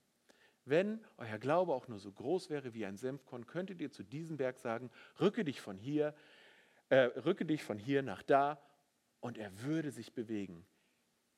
Wenn 0.64 1.04
euer 1.18 1.38
Glaube 1.38 1.75
auch 1.75 1.88
nur 1.88 1.99
so 1.99 2.11
groß 2.11 2.49
wäre 2.49 2.73
wie 2.73 2.87
ein 2.87 2.97
Senfkorn, 2.97 3.47
könntet 3.47 3.80
ihr 3.80 3.90
zu 3.90 4.02
diesem 4.02 4.37
Berg 4.37 4.59
sagen, 4.59 4.90
rücke 5.21 5.44
dich 5.44 5.61
von 5.61 5.78
hier, 5.78 6.14
äh, 6.88 6.97
rücke 6.97 7.44
dich 7.44 7.62
von 7.62 7.78
hier 7.78 8.02
nach 8.02 8.23
da 8.23 8.61
und 9.21 9.37
er 9.37 9.61
würde 9.62 9.90
sich 9.90 10.14
bewegen. 10.14 10.66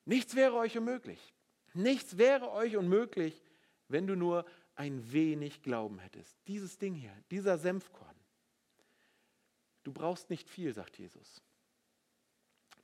Nichts 0.04 0.36
wäre 0.36 0.54
euch 0.54 0.78
unmöglich. 0.78 1.34
Nichts 1.74 2.16
wäre 2.16 2.52
euch 2.52 2.76
unmöglich, 2.76 3.42
wenn 3.88 4.06
du 4.06 4.14
nur 4.14 4.46
ein 4.76 5.12
wenig 5.12 5.62
Glauben 5.62 5.98
hättest. 5.98 6.38
Dieses 6.46 6.78
Ding 6.78 6.94
hier, 6.94 7.12
dieser 7.30 7.58
Senfkorn. 7.58 8.14
Du 9.82 9.92
brauchst 9.92 10.30
nicht 10.30 10.48
viel, 10.48 10.72
sagt 10.72 10.98
Jesus. 10.98 11.42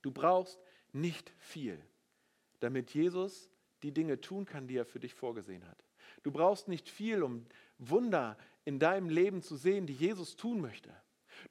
Du 0.01 0.11
brauchst 0.11 0.59
nicht 0.91 1.33
viel, 1.37 1.79
damit 2.59 2.93
Jesus 2.93 3.49
die 3.83 3.91
Dinge 3.91 4.21
tun 4.21 4.45
kann, 4.45 4.67
die 4.67 4.77
er 4.77 4.85
für 4.85 4.99
dich 4.99 5.13
vorgesehen 5.13 5.67
hat. 5.67 5.82
Du 6.23 6.31
brauchst 6.31 6.67
nicht 6.67 6.89
viel, 6.89 7.21
um 7.23 7.45
Wunder 7.77 8.37
in 8.65 8.79
deinem 8.79 9.09
Leben 9.09 9.41
zu 9.41 9.55
sehen, 9.55 9.85
die 9.85 9.93
Jesus 9.93 10.35
tun 10.35 10.61
möchte. 10.61 10.89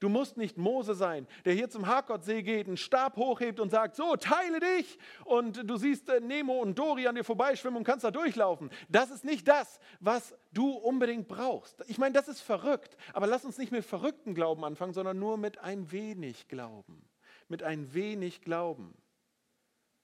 Du 0.01 0.09
musst 0.09 0.37
nicht 0.37 0.57
Mose 0.57 0.95
sein, 0.95 1.27
der 1.45 1.55
hier 1.55 1.69
zum 1.69 1.87
Harkotsee 1.87 2.43
geht, 2.43 2.67
einen 2.67 2.77
Stab 2.77 3.17
hochhebt 3.17 3.61
und 3.61 3.71
sagt, 3.71 3.97
so, 3.97 4.17
teile 4.17 4.61
dich. 4.61 4.99
Und 5.25 5.69
du 5.69 5.77
siehst 5.77 6.09
äh, 6.09 6.21
Nemo 6.21 6.61
und 6.61 6.79
Dori 6.79 7.07
an 7.07 7.15
dir 7.15 7.25
vorbeischwimmen 7.25 7.79
und 7.79 7.85
kannst 7.85 8.05
da 8.05 8.11
durchlaufen. 8.11 8.71
Das 8.89 9.11
ist 9.11 9.25
nicht 9.25 9.47
das, 9.49 9.81
was 10.01 10.35
du 10.53 10.71
unbedingt 10.71 11.29
brauchst. 11.29 11.85
Ich 11.89 11.99
meine, 11.99 12.15
das 12.15 12.29
ist 12.29 12.41
verrückt. 12.41 12.97
Aber 13.13 13.27
lass 13.27 13.45
uns 13.45 13.59
nicht 13.59 13.73
mit 13.73 13.85
verrückten 13.85 14.35
Glauben 14.35 14.65
anfangen, 14.65 14.93
sondern 14.93 15.19
nur 15.19 15.37
mit 15.37 15.59
ein 15.59 15.91
wenig 15.93 16.49
Glauben. 16.49 17.09
Mit 17.49 17.63
ein 17.63 17.93
wenig 17.93 18.41
Glauben. 18.43 18.95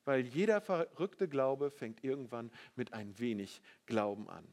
Weil 0.04 0.26
jeder 0.26 0.60
verrückte 0.60 1.28
Glaube 1.28 1.70
fängt 1.70 2.02
irgendwann 2.02 2.50
mit 2.76 2.92
ein 2.92 3.18
wenig 3.18 3.60
Glauben 3.86 4.28
an. 4.28 4.46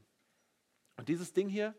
Und 0.98 1.10
dieses 1.10 1.34
Ding 1.34 1.50
hier 1.50 1.76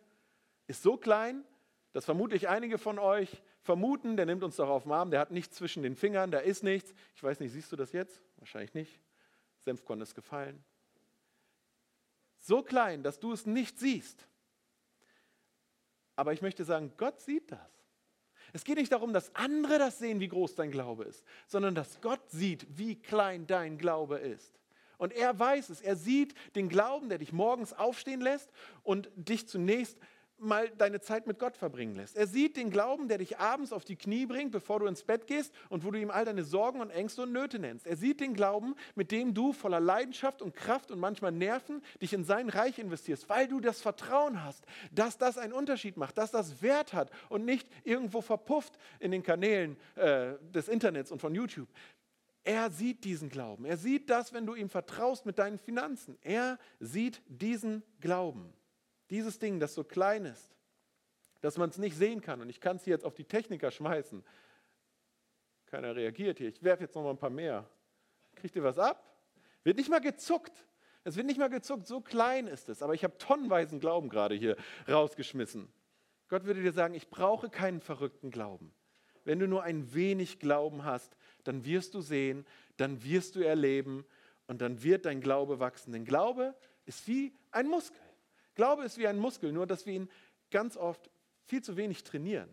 ist 0.66 0.82
so 0.82 0.96
klein, 0.96 1.44
dass 1.92 2.04
vermutlich 2.04 2.48
einige 2.48 2.78
von 2.78 2.98
euch 2.98 3.42
vermuten, 3.62 4.16
der 4.16 4.26
nimmt 4.26 4.42
uns 4.42 4.56
doch 4.56 4.68
auf 4.68 4.82
den 4.82 4.92
Arm, 4.92 5.10
der 5.10 5.20
hat 5.20 5.30
nichts 5.30 5.56
zwischen 5.56 5.82
den 5.82 5.96
Fingern, 5.96 6.30
da 6.30 6.38
ist 6.38 6.62
nichts. 6.62 6.94
Ich 7.14 7.22
weiß 7.22 7.40
nicht, 7.40 7.52
siehst 7.52 7.72
du 7.72 7.76
das 7.76 7.92
jetzt? 7.92 8.20
Wahrscheinlich 8.36 8.74
nicht. 8.74 9.00
Senfkorn 9.60 10.00
ist 10.00 10.14
gefallen. 10.14 10.62
So 12.38 12.62
klein, 12.62 13.02
dass 13.02 13.18
du 13.18 13.32
es 13.32 13.46
nicht 13.46 13.78
siehst. 13.78 14.28
Aber 16.14 16.32
ich 16.32 16.42
möchte 16.42 16.64
sagen, 16.64 16.92
Gott 16.96 17.20
sieht 17.20 17.50
das. 17.50 17.76
Es 18.52 18.64
geht 18.64 18.78
nicht 18.78 18.92
darum, 18.92 19.12
dass 19.12 19.34
andere 19.34 19.78
das 19.78 19.98
sehen, 19.98 20.20
wie 20.20 20.28
groß 20.28 20.54
dein 20.54 20.70
Glaube 20.70 21.04
ist, 21.04 21.24
sondern 21.46 21.74
dass 21.74 22.00
Gott 22.00 22.30
sieht, 22.30 22.66
wie 22.78 22.96
klein 22.96 23.46
dein 23.46 23.76
Glaube 23.76 24.18
ist. 24.18 24.60
Und 24.98 25.12
er 25.12 25.38
weiß 25.38 25.70
es. 25.70 25.80
Er 25.80 25.96
sieht 25.96 26.34
den 26.54 26.68
Glauben, 26.68 27.08
der 27.08 27.18
dich 27.18 27.32
morgens 27.32 27.72
aufstehen 27.72 28.20
lässt 28.20 28.50
und 28.82 29.10
dich 29.16 29.48
zunächst 29.48 29.98
mal 30.38 30.68
deine 30.76 31.00
Zeit 31.00 31.26
mit 31.26 31.38
Gott 31.38 31.56
verbringen 31.56 31.94
lässt. 31.94 32.16
Er 32.16 32.26
sieht 32.26 32.56
den 32.56 32.70
Glauben, 32.70 33.08
der 33.08 33.18
dich 33.18 33.38
abends 33.38 33.72
auf 33.72 33.84
die 33.84 33.96
Knie 33.96 34.26
bringt, 34.26 34.52
bevor 34.52 34.80
du 34.80 34.86
ins 34.86 35.02
Bett 35.02 35.26
gehst 35.26 35.52
und 35.68 35.84
wo 35.84 35.90
du 35.90 35.98
ihm 35.98 36.10
all 36.10 36.24
deine 36.24 36.44
Sorgen 36.44 36.80
und 36.80 36.90
Ängste 36.90 37.22
und 37.22 37.32
Nöte 37.32 37.58
nennst. 37.58 37.86
Er 37.86 37.96
sieht 37.96 38.20
den 38.20 38.34
Glauben, 38.34 38.74
mit 38.94 39.10
dem 39.10 39.34
du 39.34 39.52
voller 39.52 39.80
Leidenschaft 39.80 40.42
und 40.42 40.54
Kraft 40.54 40.90
und 40.90 40.98
manchmal 40.98 41.32
Nerven 41.32 41.82
dich 42.02 42.12
in 42.12 42.24
sein 42.24 42.48
Reich 42.48 42.78
investierst, 42.78 43.28
weil 43.28 43.48
du 43.48 43.60
das 43.60 43.80
Vertrauen 43.80 44.44
hast, 44.44 44.64
dass 44.92 45.18
das 45.18 45.38
einen 45.38 45.52
Unterschied 45.52 45.96
macht, 45.96 46.18
dass 46.18 46.30
das 46.30 46.62
Wert 46.62 46.92
hat 46.92 47.10
und 47.28 47.44
nicht 47.44 47.68
irgendwo 47.84 48.20
verpufft 48.20 48.78
in 49.00 49.10
den 49.10 49.22
Kanälen 49.22 49.76
äh, 49.94 50.34
des 50.52 50.68
Internets 50.68 51.10
und 51.10 51.20
von 51.20 51.34
YouTube. 51.34 51.68
Er 52.46 52.70
sieht 52.70 53.02
diesen 53.02 53.28
Glauben. 53.28 53.64
Er 53.64 53.76
sieht 53.76 54.08
das, 54.08 54.32
wenn 54.32 54.46
du 54.46 54.54
ihm 54.54 54.68
vertraust 54.68 55.26
mit 55.26 55.40
deinen 55.40 55.58
Finanzen. 55.58 56.16
Er 56.22 56.60
sieht 56.78 57.20
diesen 57.26 57.82
Glauben. 58.00 58.52
Dieses 59.10 59.40
Ding, 59.40 59.58
das 59.58 59.74
so 59.74 59.82
klein 59.82 60.26
ist, 60.26 60.54
dass 61.40 61.58
man 61.58 61.70
es 61.70 61.78
nicht 61.78 61.96
sehen 61.96 62.20
kann. 62.20 62.40
Und 62.40 62.48
ich 62.48 62.60
kann 62.60 62.76
es 62.76 62.84
hier 62.84 62.92
jetzt 62.92 63.04
auf 63.04 63.14
die 63.14 63.24
Techniker 63.24 63.72
schmeißen. 63.72 64.24
Keiner 65.66 65.96
reagiert 65.96 66.38
hier. 66.38 66.48
Ich 66.48 66.62
werfe 66.62 66.84
jetzt 66.84 66.94
noch 66.94 67.02
mal 67.02 67.10
ein 67.10 67.18
paar 67.18 67.30
mehr. 67.30 67.68
Kriegt 68.36 68.54
ihr 68.54 68.62
was 68.62 68.78
ab? 68.78 69.18
Wird 69.64 69.76
nicht 69.76 69.90
mal 69.90 70.00
gezuckt. 70.00 70.68
Es 71.02 71.16
wird 71.16 71.26
nicht 71.26 71.40
mal 71.40 71.50
gezuckt. 71.50 71.88
So 71.88 72.00
klein 72.00 72.46
ist 72.46 72.68
es. 72.68 72.80
Aber 72.80 72.94
ich 72.94 73.02
habe 73.02 73.18
tonnenweisen 73.18 73.80
Glauben 73.80 74.08
gerade 74.08 74.36
hier 74.36 74.56
rausgeschmissen. 74.88 75.68
Gott 76.28 76.44
würde 76.44 76.62
dir 76.62 76.72
sagen, 76.72 76.94
ich 76.94 77.10
brauche 77.10 77.50
keinen 77.50 77.80
verrückten 77.80 78.30
Glauben. 78.30 78.72
Wenn 79.24 79.40
du 79.40 79.48
nur 79.48 79.64
ein 79.64 79.92
wenig 79.92 80.38
Glauben 80.38 80.84
hast, 80.84 81.16
dann 81.46 81.64
wirst 81.64 81.94
du 81.94 82.00
sehen, 82.00 82.46
dann 82.76 83.02
wirst 83.04 83.36
du 83.36 83.40
erleben 83.40 84.04
und 84.46 84.60
dann 84.60 84.82
wird 84.82 85.06
dein 85.06 85.20
Glaube 85.20 85.58
wachsen. 85.60 85.92
Denn 85.92 86.04
Glaube 86.04 86.54
ist 86.84 87.06
wie 87.08 87.32
ein 87.50 87.68
Muskel. 87.68 88.00
Glaube 88.54 88.84
ist 88.84 88.98
wie 88.98 89.06
ein 89.06 89.18
Muskel, 89.18 89.52
nur 89.52 89.66
dass 89.66 89.86
wir 89.86 89.94
ihn 89.94 90.08
ganz 90.50 90.76
oft 90.76 91.10
viel 91.44 91.62
zu 91.62 91.76
wenig 91.76 92.04
trainieren. 92.04 92.48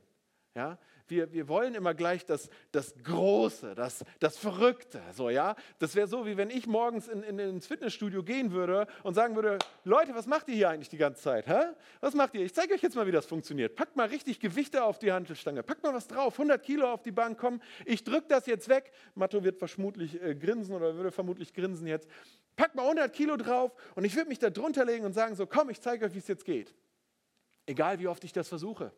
Ja? 0.55 0.77
Wir, 1.07 1.33
wir 1.33 1.47
wollen 1.47 1.75
immer 1.75 1.93
gleich 1.93 2.25
das, 2.25 2.49
das 2.71 2.95
Große, 3.03 3.75
das, 3.75 4.05
das 4.19 4.37
Verrückte. 4.37 5.01
So, 5.13 5.29
ja? 5.29 5.55
Das 5.79 5.95
wäre 5.95 6.07
so, 6.07 6.25
wie 6.25 6.37
wenn 6.37 6.49
ich 6.49 6.67
morgens 6.67 7.07
in, 7.07 7.23
in, 7.23 7.39
ins 7.39 7.67
Fitnessstudio 7.67 8.23
gehen 8.23 8.51
würde 8.51 8.87
und 9.03 9.13
sagen 9.13 9.35
würde, 9.35 9.57
Leute, 9.83 10.15
was 10.15 10.27
macht 10.27 10.47
ihr 10.47 10.55
hier 10.55 10.69
eigentlich 10.69 10.89
die 10.89 10.97
ganze 10.97 11.21
Zeit? 11.21 11.47
Hä? 11.47 11.73
Was 11.99 12.13
macht 12.13 12.35
ihr? 12.35 12.45
Ich 12.45 12.53
zeige 12.53 12.73
euch 12.73 12.81
jetzt 12.81 12.95
mal, 12.95 13.05
wie 13.07 13.11
das 13.11 13.25
funktioniert. 13.25 13.75
Packt 13.75 13.95
mal 13.95 14.07
richtig 14.07 14.39
Gewichte 14.39 14.83
auf 14.83 14.99
die 14.99 15.11
Handelstange. 15.11 15.63
Packt 15.63 15.83
mal 15.83 15.93
was 15.93 16.07
drauf, 16.07 16.33
100 16.35 16.63
Kilo 16.63 16.91
auf 16.91 17.01
die 17.01 17.11
Bank, 17.11 17.37
komm, 17.37 17.61
ich 17.85 18.03
drücke 18.03 18.27
das 18.29 18.45
jetzt 18.45 18.69
weg. 18.69 18.91
Matto 19.15 19.43
wird 19.43 19.57
vermutlich 19.57 20.21
äh, 20.21 20.35
grinsen 20.35 20.73
oder 20.73 20.95
würde 20.95 21.11
vermutlich 21.11 21.53
grinsen 21.53 21.87
jetzt. 21.87 22.07
Pack 22.55 22.75
mal 22.75 22.83
100 22.83 23.11
Kilo 23.11 23.35
drauf 23.35 23.71
und 23.95 24.05
ich 24.05 24.15
würde 24.15 24.29
mich 24.29 24.39
da 24.39 24.49
drunter 24.49 24.85
legen 24.85 25.03
und 25.05 25.13
sagen 25.13 25.35
so, 25.35 25.47
komm, 25.47 25.69
ich 25.69 25.81
zeige 25.81 26.05
euch, 26.05 26.13
wie 26.13 26.19
es 26.19 26.27
jetzt 26.27 26.45
geht. 26.45 26.73
Egal, 27.65 27.99
wie 27.99 28.07
oft 28.07 28.23
ich 28.23 28.31
das 28.31 28.47
versuche. 28.47 28.91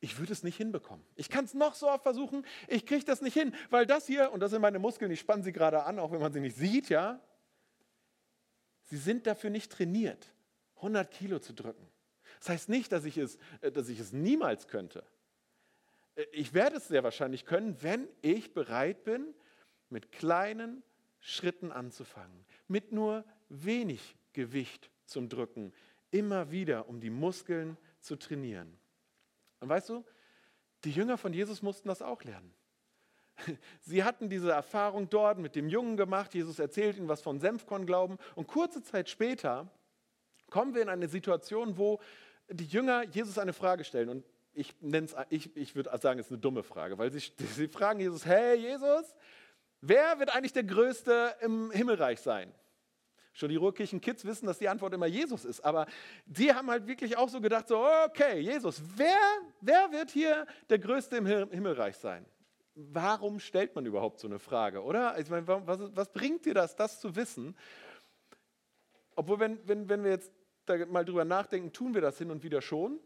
Ich 0.00 0.18
würde 0.18 0.32
es 0.32 0.42
nicht 0.42 0.56
hinbekommen. 0.56 1.04
Ich 1.14 1.30
kann 1.30 1.46
es 1.46 1.54
noch 1.54 1.74
so 1.74 1.88
oft 1.88 2.02
versuchen, 2.02 2.44
ich 2.68 2.84
kriege 2.84 3.04
das 3.04 3.22
nicht 3.22 3.34
hin, 3.34 3.54
weil 3.70 3.86
das 3.86 4.06
hier, 4.06 4.30
und 4.32 4.40
das 4.40 4.50
sind 4.50 4.60
meine 4.60 4.78
Muskeln, 4.78 5.10
ich 5.10 5.20
spanne 5.20 5.42
sie 5.42 5.52
gerade 5.52 5.84
an, 5.84 5.98
auch 5.98 6.12
wenn 6.12 6.20
man 6.20 6.32
sie 6.32 6.40
nicht 6.40 6.56
sieht, 6.56 6.88
ja, 6.88 7.20
sie 8.84 8.98
sind 8.98 9.26
dafür 9.26 9.50
nicht 9.50 9.72
trainiert, 9.72 10.34
100 10.76 11.10
Kilo 11.10 11.38
zu 11.38 11.54
drücken. 11.54 11.88
Das 12.40 12.50
heißt 12.50 12.68
nicht, 12.68 12.92
dass 12.92 13.04
ich 13.04 13.16
es, 13.16 13.38
äh, 13.62 13.72
dass 13.72 13.88
ich 13.88 13.98
es 13.98 14.12
niemals 14.12 14.68
könnte. 14.68 15.04
Äh, 16.14 16.24
ich 16.32 16.52
werde 16.52 16.76
es 16.76 16.88
sehr 16.88 17.02
wahrscheinlich 17.02 17.46
können, 17.46 17.82
wenn 17.82 18.08
ich 18.22 18.52
bereit 18.52 19.04
bin, 19.04 19.34
mit 19.88 20.12
kleinen 20.12 20.82
Schritten 21.20 21.72
anzufangen, 21.72 22.44
mit 22.68 22.92
nur 22.92 23.24
wenig 23.48 24.16
Gewicht 24.32 24.90
zum 25.06 25.28
Drücken, 25.28 25.72
immer 26.10 26.50
wieder, 26.50 26.88
um 26.88 27.00
die 27.00 27.10
Muskeln 27.10 27.76
zu 28.00 28.16
trainieren. 28.16 28.78
Und 29.60 29.68
weißt 29.68 29.88
du, 29.88 30.04
die 30.84 30.90
Jünger 30.90 31.18
von 31.18 31.32
Jesus 31.32 31.62
mussten 31.62 31.88
das 31.88 32.02
auch 32.02 32.22
lernen. 32.22 32.54
Sie 33.80 34.04
hatten 34.04 34.28
diese 34.28 34.50
Erfahrung 34.50 35.08
dort 35.08 35.38
mit 35.38 35.56
dem 35.56 35.68
Jungen 35.68 35.96
gemacht. 35.96 36.34
Jesus 36.34 36.58
erzählt 36.58 36.96
ihnen 36.96 37.08
was 37.08 37.20
von 37.20 37.38
Senfkornglauben. 37.38 38.18
Und 38.34 38.46
kurze 38.46 38.82
Zeit 38.82 39.08
später 39.08 39.70
kommen 40.50 40.74
wir 40.74 40.82
in 40.82 40.88
eine 40.88 41.08
Situation, 41.08 41.76
wo 41.76 42.00
die 42.48 42.64
Jünger 42.64 43.04
Jesus 43.04 43.38
eine 43.38 43.52
Frage 43.52 43.84
stellen. 43.84 44.08
Und 44.08 44.24
ich, 44.54 44.74
ich, 45.28 45.56
ich 45.56 45.74
würde 45.74 45.96
sagen, 45.98 46.18
es 46.18 46.26
ist 46.26 46.32
eine 46.32 46.40
dumme 46.40 46.62
Frage, 46.62 46.96
weil 46.98 47.12
sie, 47.12 47.32
sie 47.54 47.68
fragen 47.68 48.00
Jesus, 48.00 48.24
hey 48.24 48.56
Jesus, 48.56 49.14
Wer 49.80 50.18
wird 50.18 50.34
eigentlich 50.34 50.52
der 50.52 50.64
Größte 50.64 51.36
im 51.42 51.70
Himmelreich 51.70 52.20
sein? 52.20 52.52
Schon 53.36 53.50
die 53.50 53.56
Ruhrkirchen-Kids 53.56 54.24
wissen, 54.24 54.46
dass 54.46 54.58
die 54.58 54.66
Antwort 54.66 54.94
immer 54.94 55.04
Jesus 55.04 55.44
ist. 55.44 55.60
Aber 55.60 55.84
die 56.24 56.54
haben 56.54 56.70
halt 56.70 56.86
wirklich 56.86 57.18
auch 57.18 57.28
so 57.28 57.38
gedacht, 57.38 57.68
so, 57.68 57.86
okay, 58.06 58.40
Jesus, 58.40 58.80
wer, 58.96 59.18
wer 59.60 59.92
wird 59.92 60.10
hier 60.10 60.46
der 60.70 60.78
Größte 60.78 61.18
im 61.18 61.26
Himmelreich 61.26 61.98
sein? 61.98 62.24
Warum 62.74 63.38
stellt 63.38 63.74
man 63.74 63.84
überhaupt 63.84 64.20
so 64.20 64.26
eine 64.26 64.38
Frage, 64.38 64.82
oder? 64.82 65.18
Ich 65.18 65.28
meine, 65.28 65.46
was, 65.46 65.78
was 65.94 66.10
bringt 66.14 66.46
dir 66.46 66.54
das, 66.54 66.76
das 66.76 66.98
zu 66.98 67.14
wissen? 67.14 67.54
Obwohl, 69.16 69.38
wenn, 69.38 69.68
wenn, 69.68 69.86
wenn 69.86 70.02
wir 70.02 70.12
jetzt 70.12 70.32
da 70.64 70.86
mal 70.86 71.04
drüber 71.04 71.26
nachdenken, 71.26 71.74
tun 71.74 71.92
wir 71.92 72.00
das 72.00 72.16
hin 72.16 72.30
und 72.30 72.42
wieder 72.42 72.62
schon. 72.62 72.98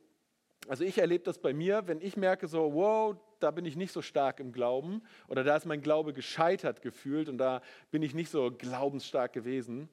Also 0.69 0.85
ich 0.85 0.99
erlebe 0.99 1.25
das 1.25 1.39
bei 1.41 1.53
mir, 1.53 1.89
wenn 1.89 2.01
ich 2.01 2.17
merke 2.17 2.47
so, 2.47 2.73
wow, 2.73 3.17
da 3.41 3.51
bin 3.51 3.65
ich 3.65 3.75
nicht 3.75 3.91
so 3.91 4.01
stark 4.01 4.39
im 4.39 4.53
Glauben 4.53 5.03
oder 5.27 5.43
da 5.43 5.57
ist 5.57 5.67
mein 5.67 5.83
Glaube 5.83 6.13
gescheitert 6.13 6.83
gefühlt 6.83 7.29
und 7.29 7.39
da 7.39 7.63
bin 7.91 8.03
ich 8.03 8.15
nicht 8.15 8.31
so 8.31 8.53
glaubensstark 8.53 9.33
gewesen, 9.33 9.89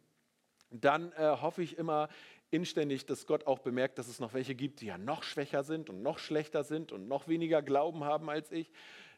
dann 0.71 1.11
äh, 1.13 1.37
hoffe 1.41 1.63
ich 1.63 1.77
immer 1.77 2.09
inständig, 2.49 3.05
dass 3.05 3.25
Gott 3.25 3.45
auch 3.47 3.59
bemerkt, 3.59 3.97
dass 3.97 4.07
es 4.07 4.19
noch 4.19 4.33
welche 4.33 4.55
gibt, 4.55 4.81
die 4.81 4.87
ja 4.87 4.97
noch 4.97 5.23
schwächer 5.23 5.63
sind 5.63 5.89
und 5.89 6.01
noch 6.01 6.19
schlechter 6.19 6.63
sind 6.63 6.91
und 6.91 7.07
noch 7.07 7.27
weniger 7.27 7.61
Glauben 7.61 8.03
haben 8.03 8.29
als 8.29 8.51
ich. 8.51 8.71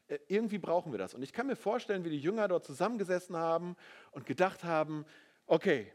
Äh, 0.07 0.19
irgendwie 0.27 0.57
brauchen 0.57 0.91
wir 0.91 0.99
das. 0.99 1.13
Und 1.13 1.21
ich 1.21 1.33
kann 1.33 1.47
mir 1.47 1.55
vorstellen, 1.55 2.03
wie 2.03 2.09
die 2.09 2.19
Jünger 2.19 2.47
dort 2.47 2.65
zusammengesessen 2.65 3.35
haben 3.35 3.75
und 4.11 4.25
gedacht 4.25 4.63
haben, 4.63 5.05
okay, 5.47 5.91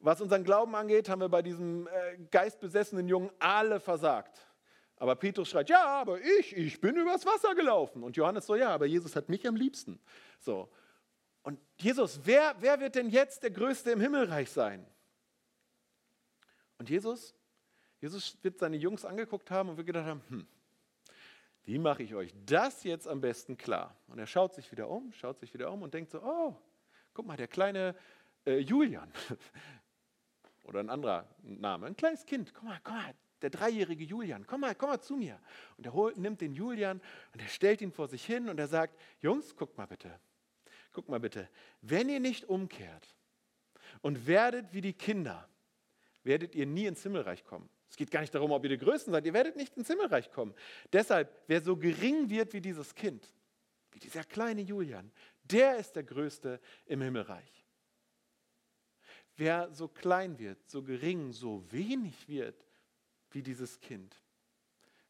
was 0.00 0.20
unseren 0.20 0.44
Glauben 0.44 0.74
angeht, 0.74 1.08
haben 1.08 1.20
wir 1.20 1.28
bei 1.28 1.42
diesem 1.42 1.86
äh, 1.86 2.18
geistbesessenen 2.30 3.08
Jungen 3.08 3.30
alle 3.38 3.80
versagt. 3.80 4.46
Aber 4.98 5.14
Petrus 5.14 5.48
schreit, 5.48 5.68
ja, 5.68 5.84
aber 5.84 6.20
ich, 6.20 6.56
ich 6.56 6.80
bin 6.80 6.96
übers 6.96 7.26
Wasser 7.26 7.54
gelaufen. 7.54 8.02
Und 8.02 8.16
Johannes 8.16 8.46
so, 8.46 8.54
ja, 8.54 8.70
aber 8.70 8.86
Jesus 8.86 9.16
hat 9.16 9.28
mich 9.28 9.46
am 9.46 9.56
liebsten. 9.56 10.00
So. 10.38 10.68
Jesus, 11.78 12.20
wer, 12.24 12.54
wer 12.60 12.80
wird 12.80 12.94
denn 12.94 13.10
jetzt 13.10 13.42
der 13.42 13.50
Größte 13.50 13.90
im 13.90 14.00
Himmelreich 14.00 14.50
sein? 14.50 14.86
Und 16.78 16.88
Jesus, 16.88 17.34
Jesus 18.00 18.38
wird 18.42 18.58
seine 18.58 18.76
Jungs 18.76 19.04
angeguckt 19.04 19.50
haben 19.50 19.68
und 19.68 19.76
wird 19.76 19.86
gedacht 19.86 20.06
haben, 20.06 20.22
hm, 20.28 20.46
wie 21.64 21.78
mache 21.78 22.02
ich 22.02 22.14
euch 22.14 22.32
das 22.46 22.84
jetzt 22.84 23.08
am 23.08 23.20
besten 23.20 23.56
klar? 23.56 23.96
Und 24.06 24.18
er 24.18 24.26
schaut 24.26 24.54
sich 24.54 24.70
wieder 24.70 24.88
um, 24.88 25.12
schaut 25.12 25.40
sich 25.40 25.52
wieder 25.52 25.72
um 25.72 25.82
und 25.82 25.92
denkt 25.92 26.10
so, 26.10 26.22
oh, 26.22 26.56
guck 27.12 27.26
mal, 27.26 27.36
der 27.36 27.48
kleine 27.48 27.94
äh, 28.46 28.58
Julian. 28.58 29.12
Oder 30.64 30.80
ein 30.80 30.90
anderer 30.90 31.28
Name, 31.42 31.86
ein 31.86 31.96
kleines 31.96 32.24
Kind, 32.24 32.54
guck 32.54 32.64
mal, 32.64 32.78
guck 32.84 32.94
mal, 32.94 33.14
der 33.42 33.50
dreijährige 33.50 34.04
Julian, 34.04 34.46
komm 34.46 34.62
mal, 34.62 34.74
komm 34.74 34.90
mal 34.90 35.00
zu 35.00 35.16
mir. 35.16 35.38
Und 35.76 35.86
er 35.86 35.92
holt, 35.92 36.16
nimmt 36.16 36.40
den 36.40 36.54
Julian 36.54 37.00
und 37.32 37.42
er 37.42 37.48
stellt 37.48 37.82
ihn 37.82 37.92
vor 37.92 38.08
sich 38.08 38.24
hin 38.24 38.48
und 38.48 38.58
er 38.58 38.68
sagt, 38.68 38.98
Jungs, 39.20 39.54
guck 39.56 39.76
mal 39.76 39.86
bitte, 39.86 40.18
guck 40.96 41.10
mal 41.10 41.20
bitte, 41.20 41.46
wenn 41.82 42.08
ihr 42.08 42.20
nicht 42.20 42.46
umkehrt 42.46 43.14
und 44.00 44.26
werdet 44.26 44.72
wie 44.72 44.80
die 44.80 44.94
Kinder, 44.94 45.46
werdet 46.22 46.54
ihr 46.54 46.64
nie 46.64 46.86
ins 46.86 47.02
Himmelreich 47.02 47.44
kommen. 47.44 47.68
Es 47.90 47.96
geht 47.96 48.10
gar 48.10 48.22
nicht 48.22 48.34
darum, 48.34 48.50
ob 48.50 48.64
ihr 48.64 48.70
die 48.70 48.78
Größten 48.78 49.12
seid, 49.12 49.26
ihr 49.26 49.34
werdet 49.34 49.56
nicht 49.56 49.76
ins 49.76 49.88
Himmelreich 49.88 50.32
kommen. 50.32 50.54
Deshalb, 50.90 51.30
wer 51.48 51.60
so 51.60 51.76
gering 51.76 52.30
wird 52.30 52.54
wie 52.54 52.62
dieses 52.62 52.94
Kind, 52.94 53.30
wie 53.92 53.98
dieser 53.98 54.24
kleine 54.24 54.62
Julian, 54.62 55.12
der 55.44 55.76
ist 55.76 55.96
der 55.96 56.02
Größte 56.02 56.60
im 56.86 57.02
Himmelreich. 57.02 57.66
Wer 59.36 59.70
so 59.70 59.88
klein 59.88 60.38
wird, 60.38 60.66
so 60.66 60.82
gering, 60.82 61.30
so 61.30 61.70
wenig 61.70 62.26
wird, 62.26 62.64
wie 63.32 63.42
dieses 63.42 63.78
Kind. 63.80 64.16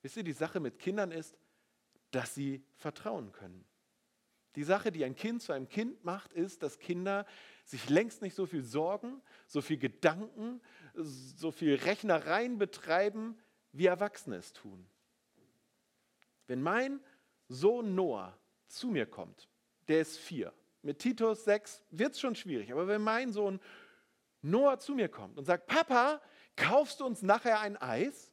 Wisst 0.02 0.16
ihr, 0.16 0.24
die 0.24 0.32
Sache 0.32 0.58
mit 0.58 0.80
Kindern 0.80 1.12
ist, 1.12 1.38
dass 2.10 2.34
sie 2.34 2.64
vertrauen 2.74 3.30
können. 3.30 3.64
Die 4.56 4.64
Sache, 4.64 4.90
die 4.90 5.04
ein 5.04 5.14
Kind 5.14 5.42
zu 5.42 5.52
einem 5.52 5.68
Kind 5.68 6.02
macht, 6.04 6.32
ist, 6.32 6.62
dass 6.62 6.78
Kinder 6.78 7.26
sich 7.64 7.88
längst 7.90 8.22
nicht 8.22 8.34
so 8.34 8.46
viel 8.46 8.62
Sorgen, 8.62 9.20
so 9.46 9.60
viel 9.60 9.76
Gedanken, 9.76 10.62
so 10.94 11.50
viel 11.50 11.74
Rechnereien 11.74 12.58
betreiben, 12.58 13.38
wie 13.72 13.86
Erwachsene 13.86 14.36
es 14.36 14.52
tun. 14.54 14.86
Wenn 16.46 16.62
mein 16.62 17.00
Sohn 17.48 17.94
Noah 17.94 18.36
zu 18.66 18.88
mir 18.88 19.06
kommt, 19.06 19.48
der 19.88 20.00
ist 20.00 20.16
vier, 20.18 20.52
mit 20.80 21.00
Titus 21.00 21.44
sechs 21.44 21.82
wird 21.90 22.12
es 22.12 22.20
schon 22.20 22.34
schwierig, 22.34 22.72
aber 22.72 22.88
wenn 22.88 23.02
mein 23.02 23.32
Sohn 23.32 23.60
Noah 24.40 24.78
zu 24.78 24.94
mir 24.94 25.08
kommt 25.08 25.36
und 25.36 25.44
sagt, 25.44 25.66
Papa, 25.66 26.22
kaufst 26.54 27.00
du 27.00 27.04
uns 27.04 27.22
nachher 27.22 27.60
ein 27.60 27.76
Eis? 27.76 28.32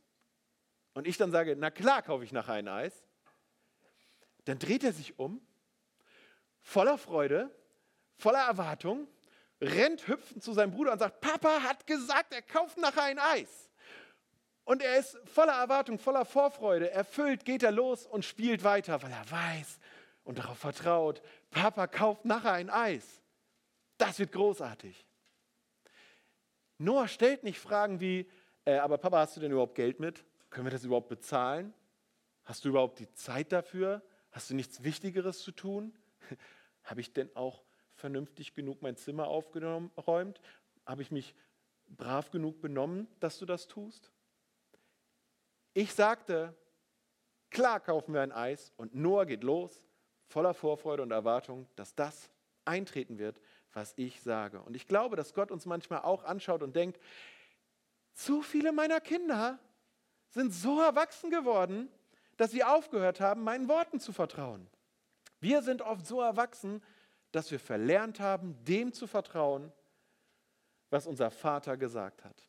Und 0.94 1.08
ich 1.08 1.18
dann 1.18 1.32
sage, 1.32 1.56
na 1.58 1.72
klar 1.72 2.02
kaufe 2.02 2.24
ich 2.24 2.32
nachher 2.32 2.54
ein 2.54 2.68
Eis. 2.68 3.04
Dann 4.46 4.60
dreht 4.60 4.84
er 4.84 4.94
sich 4.94 5.18
um, 5.18 5.42
voller 6.64 6.98
Freude, 6.98 7.52
voller 8.16 8.40
Erwartung, 8.40 9.08
rennt 9.62 10.08
hüpfend 10.08 10.44
zu 10.44 10.54
seinem 10.54 10.72
Bruder 10.72 10.94
und 10.94 11.00
sagt, 11.00 11.22
Papa 11.22 11.62
hat 11.62 11.86
gesagt, 11.86 12.34
er 12.34 12.42
kauft 12.42 12.78
nachher 12.78 13.04
ein 13.04 13.20
Eis. 13.20 13.70
Und 14.66 14.82
er 14.82 14.98
ist 14.98 15.18
voller 15.26 15.54
Erwartung, 15.54 16.00
voller 16.00 16.26
Vorfreude, 16.26 16.90
erfüllt, 16.90 17.46
geht 17.46 17.64
er 17.64 17.72
los 17.72 18.06
und 18.06 18.24
spielt 18.24 18.64
weiter, 18.64 19.02
weil 19.04 19.12
er 19.12 19.30
weiß 19.30 19.80
und 20.24 20.38
darauf 20.38 20.58
vertraut, 20.58 21.22
Papa 21.52 21.88
kauft 21.88 22.26
nachher 22.26 22.54
ein 22.54 22.70
Eis. 22.70 23.22
Das 23.98 24.20
wird 24.20 24.32
großartig. 24.32 25.06
Noah 26.78 27.08
stellt 27.08 27.44
nicht 27.44 27.60
Fragen 27.60 28.00
wie, 28.00 28.30
äh, 28.66 28.78
aber 28.78 28.98
Papa, 28.98 29.20
hast 29.20 29.36
du 29.36 29.42
denn 29.42 29.52
überhaupt 29.52 29.76
Geld 29.76 30.00
mit? 30.00 30.24
Können 30.50 30.66
wir 30.66 30.72
das 30.72 30.86
überhaupt 30.86 31.10
bezahlen? 31.10 31.74
Hast 32.44 32.66
du 32.66 32.70
überhaupt 32.70 33.00
die 33.00 33.12
Zeit 33.14 33.52
dafür? 33.52 34.02
Hast 34.32 34.50
du 34.50 34.56
nichts 34.56 34.84
Wichtigeres 34.84 35.40
zu 35.40 35.52
tun? 35.52 35.94
Habe 36.84 37.02
ich 37.02 37.14
denn 37.14 37.34
auch 37.36 37.64
vernünftig 37.96 38.54
genug 38.54 38.82
mein 38.82 38.98
Zimmer 38.98 39.28
aufgeräumt? 39.28 40.42
Habe 40.86 41.02
ich 41.02 41.12
mich 41.12 41.36
brav 41.88 42.32
genug 42.32 42.62
benommen, 42.62 43.08
dass 43.20 43.38
du 43.40 43.46
das 43.46 43.68
tust? 43.68 44.12
Ich 45.74 45.94
sagte, 45.94 46.56
klar 47.50 47.80
kaufen 47.80 48.14
wir 48.14 48.22
ein 48.22 48.32
Eis 48.32 48.74
und 48.78 48.96
Noah 48.96 49.26
geht 49.26 49.44
los, 49.44 49.84
voller 50.28 50.54
Vorfreude 50.54 51.04
und 51.04 51.12
Erwartung, 51.12 51.68
dass 51.76 51.96
das 51.96 52.30
eintreten 52.66 53.18
wird, 53.18 53.40
was 53.74 53.94
ich 53.98 54.22
sage. 54.22 54.62
Und 54.62 54.76
ich 54.76 54.88
glaube, 54.88 55.16
dass 55.16 55.34
Gott 55.34 55.52
uns 55.52 55.66
manchmal 55.66 56.02
auch 56.02 56.24
anschaut 56.24 56.62
und 56.62 56.76
denkt, 56.76 57.00
zu 58.14 58.42
viele 58.42 58.72
meiner 58.72 59.02
Kinder 59.02 59.60
sind 60.30 60.54
so 60.54 60.80
erwachsen 60.80 61.30
geworden, 61.30 61.90
dass 62.38 62.52
sie 62.52 62.64
aufgehört 62.64 63.20
haben, 63.20 63.44
meinen 63.44 63.68
Worten 63.68 64.00
zu 64.00 64.12
vertrauen. 64.12 64.68
Wir 65.44 65.62
sind 65.62 65.82
oft 65.82 66.08
so 66.08 66.22
erwachsen, 66.22 66.82
dass 67.34 67.52
wir 67.52 67.60
verlernt 67.60 68.22
haben, 68.22 68.56
dem 68.64 68.94
zu 68.94 69.08
vertrauen, 69.08 69.74
was 70.90 71.06
unser 71.06 71.32
Vater 71.32 71.76
gesagt 71.76 72.24
hat. 72.24 72.48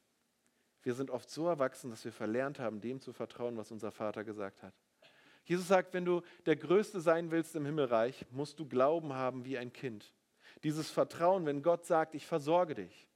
Wir 0.84 0.94
sind 0.94 1.10
oft 1.10 1.28
so 1.28 1.48
erwachsen, 1.48 1.90
dass 1.90 2.04
wir 2.04 2.12
verlernt 2.12 2.60
haben, 2.60 2.80
dem 2.80 3.00
zu 3.00 3.12
vertrauen, 3.12 3.56
was 3.56 3.72
unser 3.72 3.90
Vater 3.90 4.22
gesagt 4.22 4.62
hat. 4.62 4.74
Jesus 5.42 5.66
sagt, 5.66 5.92
wenn 5.92 6.04
du 6.04 6.22
der 6.46 6.54
Größte 6.54 7.00
sein 7.00 7.32
willst 7.32 7.56
im 7.56 7.66
Himmelreich, 7.66 8.26
musst 8.30 8.60
du 8.60 8.68
Glauben 8.68 9.12
haben 9.12 9.44
wie 9.44 9.58
ein 9.58 9.72
Kind. 9.72 10.14
Dieses 10.62 10.88
Vertrauen, 10.88 11.46
wenn 11.46 11.64
Gott 11.64 11.84
sagt, 11.86 12.14
ich 12.14 12.28
versorge 12.28 12.76
dich, 12.76 13.08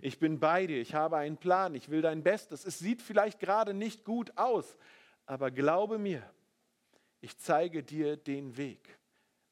ich 0.00 0.18
bin 0.18 0.40
bei 0.40 0.66
dir, 0.66 0.80
ich 0.80 0.94
habe 0.94 1.18
einen 1.18 1.36
Plan, 1.36 1.74
ich 1.74 1.90
will 1.90 2.00
dein 2.00 2.22
Bestes. 2.22 2.64
Es 2.64 2.78
sieht 2.78 3.02
vielleicht 3.02 3.38
gerade 3.38 3.74
nicht 3.74 4.02
gut 4.02 4.32
aus, 4.38 4.78
aber 5.26 5.50
glaube 5.50 5.98
mir, 5.98 6.22
ich 7.20 7.36
zeige 7.36 7.82
dir 7.82 8.16
den 8.16 8.56
Weg, 8.56 8.98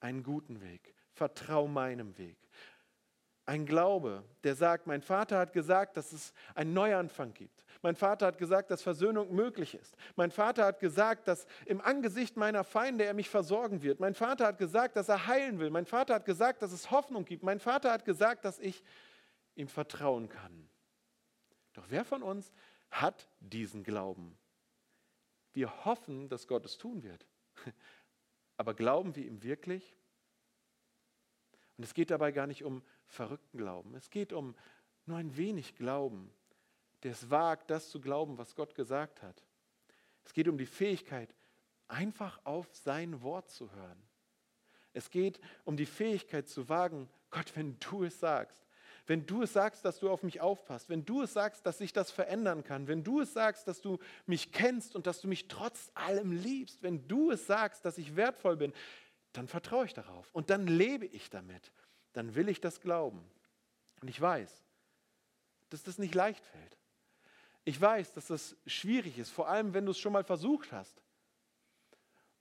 einen 0.05 0.23
guten 0.23 0.61
Weg. 0.61 0.95
Vertrau 1.13 1.67
meinem 1.67 2.17
Weg. 2.19 2.37
Ein 3.47 3.65
Glaube, 3.65 4.23
der 4.43 4.55
sagt, 4.55 4.87
mein 4.87 5.01
Vater 5.01 5.39
hat 5.39 5.53
gesagt, 5.53 5.97
dass 5.97 6.13
es 6.13 6.33
einen 6.55 6.75
Neuanfang 6.75 7.33
gibt. 7.33 7.65
Mein 7.83 7.97
Vater 7.97 8.27
hat 8.27 8.39
gesagt, 8.39 8.71
dass 8.71 8.83
Versöhnung 8.83 9.35
möglich 9.35 9.75
ist. 9.75 9.97
Mein 10.17 10.31
Vater 10.31 10.67
hat 10.67 10.79
gesagt, 10.79 11.27
dass 11.27 11.47
im 11.67 11.81
Angesicht 11.81 12.37
meiner 12.37 12.65
Feinde 12.65 13.05
er 13.05 13.15
mich 13.15 13.29
versorgen 13.29 13.83
wird. 13.83 13.99
Mein 13.99 14.15
Vater 14.15 14.47
hat 14.47 14.59
gesagt, 14.59 14.97
dass 14.97 15.09
er 15.09 15.27
heilen 15.27 15.59
will. 15.59 15.71
Mein 15.71 15.87
Vater 15.87 16.15
hat 16.15 16.25
gesagt, 16.27 16.63
dass 16.63 16.73
es 16.73 16.91
Hoffnung 16.91 17.25
gibt. 17.25 17.43
Mein 17.43 17.61
Vater 17.61 17.91
hat 17.91 18.05
gesagt, 18.05 18.45
dass 18.45 18.59
ich 18.59 18.83
ihm 19.55 19.69
vertrauen 19.69 20.29
kann. 20.29 20.69
Doch 21.73 21.85
wer 21.89 22.05
von 22.05 22.23
uns 22.23 22.53
hat 22.91 23.29
diesen 23.41 23.85
Glauben? 23.85 24.39
Wir 25.53 25.85
hoffen, 25.85 26.29
dass 26.29 26.47
Gott 26.47 26.65
es 26.67 26.77
tun 26.79 27.03
wird. 27.03 27.27
Aber 28.57 28.75
glauben 28.75 29.17
wir 29.17 29.25
ihm 29.25 29.43
wirklich? 29.43 29.97
Und 31.77 31.85
es 31.85 31.95
geht 31.95 32.11
dabei 32.11 32.33
gar 32.33 32.47
nicht 32.47 32.65
um 32.65 32.83
verrückten 33.07 33.59
Glauben. 33.59 33.95
Es 33.95 34.11
geht 34.11 34.33
um 34.33 34.55
nur 35.07 35.19
ein 35.19 35.37
wenig 35.37 35.75
Glauben, 35.75 36.31
der 37.03 37.13
es 37.13 37.31
wagt, 37.31 37.71
das 37.71 37.91
zu 37.91 38.01
glauben, 38.01 38.39
was 38.39 38.55
Gott 38.55 38.75
gesagt 38.75 39.23
hat. 39.23 39.45
Es 40.25 40.33
geht 40.33 40.49
um 40.49 40.57
die 40.57 40.67
Fähigkeit, 40.67 41.35
einfach 41.89 42.41
auf 42.45 42.75
sein 42.75 43.23
Wort 43.23 43.51
zu 43.51 43.71
hören. 43.73 44.03
Es 44.93 45.11
geht 45.11 45.41
um 45.65 45.77
die 45.77 45.87
Fähigkeit 45.87 46.49
zu 46.49 46.69
wagen, 46.69 47.11
Gott, 47.31 47.55
wenn 47.57 47.79
du 47.81 48.05
es 48.05 48.21
sagst, 48.21 48.64
wenn 49.07 49.27
du 49.27 49.43
es 49.43 49.53
sagst, 49.53 49.85
dass 49.85 49.99
du 49.99 50.11
auf 50.11 50.23
mich 50.23 50.41
aufpasst, 50.41 50.89
wenn 50.89 51.05
du 51.05 51.23
es 51.23 51.33
sagst, 51.33 51.67
dass 51.67 51.79
sich 51.79 51.93
das 51.93 52.11
verändern 52.11 52.65
kann, 52.65 52.89
wenn 52.89 53.05
du 53.05 53.21
es 53.21 53.33
sagst, 53.33 53.69
dass 53.69 53.81
du 53.81 53.99
mich 54.27 54.53
kennst 54.53 54.97
und 54.97 55.07
dass 55.07 55.21
du 55.21 55.29
mich 55.29 55.49
trotz 55.49 55.91
allem 55.95 56.33
liebst, 56.33 56.83
wenn 56.83 57.07
du 57.07 57.31
es 57.31 57.47
sagst, 57.47 57.85
dass 57.85 57.99
ich 57.99 58.17
wertvoll 58.17 58.57
bin, 58.57 58.73
dann 59.33 59.49
vertraue 59.49 59.85
ich 59.85 59.93
darauf 59.93 60.31
und 60.33 60.49
dann 60.49 60.67
lebe 60.67 61.07
ich 61.07 61.29
damit. 61.29 61.73
Dann 62.13 62.35
will 62.35 62.49
ich 62.49 62.61
das 62.61 62.81
glauben. 62.81 63.29
Und 64.01 64.09
ich 64.09 64.21
weiß, 64.21 64.65
dass 65.69 65.83
das 65.83 65.99
nicht 65.99 66.15
leicht 66.15 66.47
fällt. 66.47 66.79
Ich 67.65 67.81
weiß, 67.81 68.13
dass 68.13 68.29
das 68.29 68.57
schwierig 68.67 69.19
ist, 69.19 69.31
vor 69.31 69.49
allem 69.49 69.75
wenn 69.75 69.85
du 69.85 69.91
es 69.91 69.99
schon 69.99 70.13
mal 70.13 70.25
versucht 70.25 70.73
hast. 70.73 71.03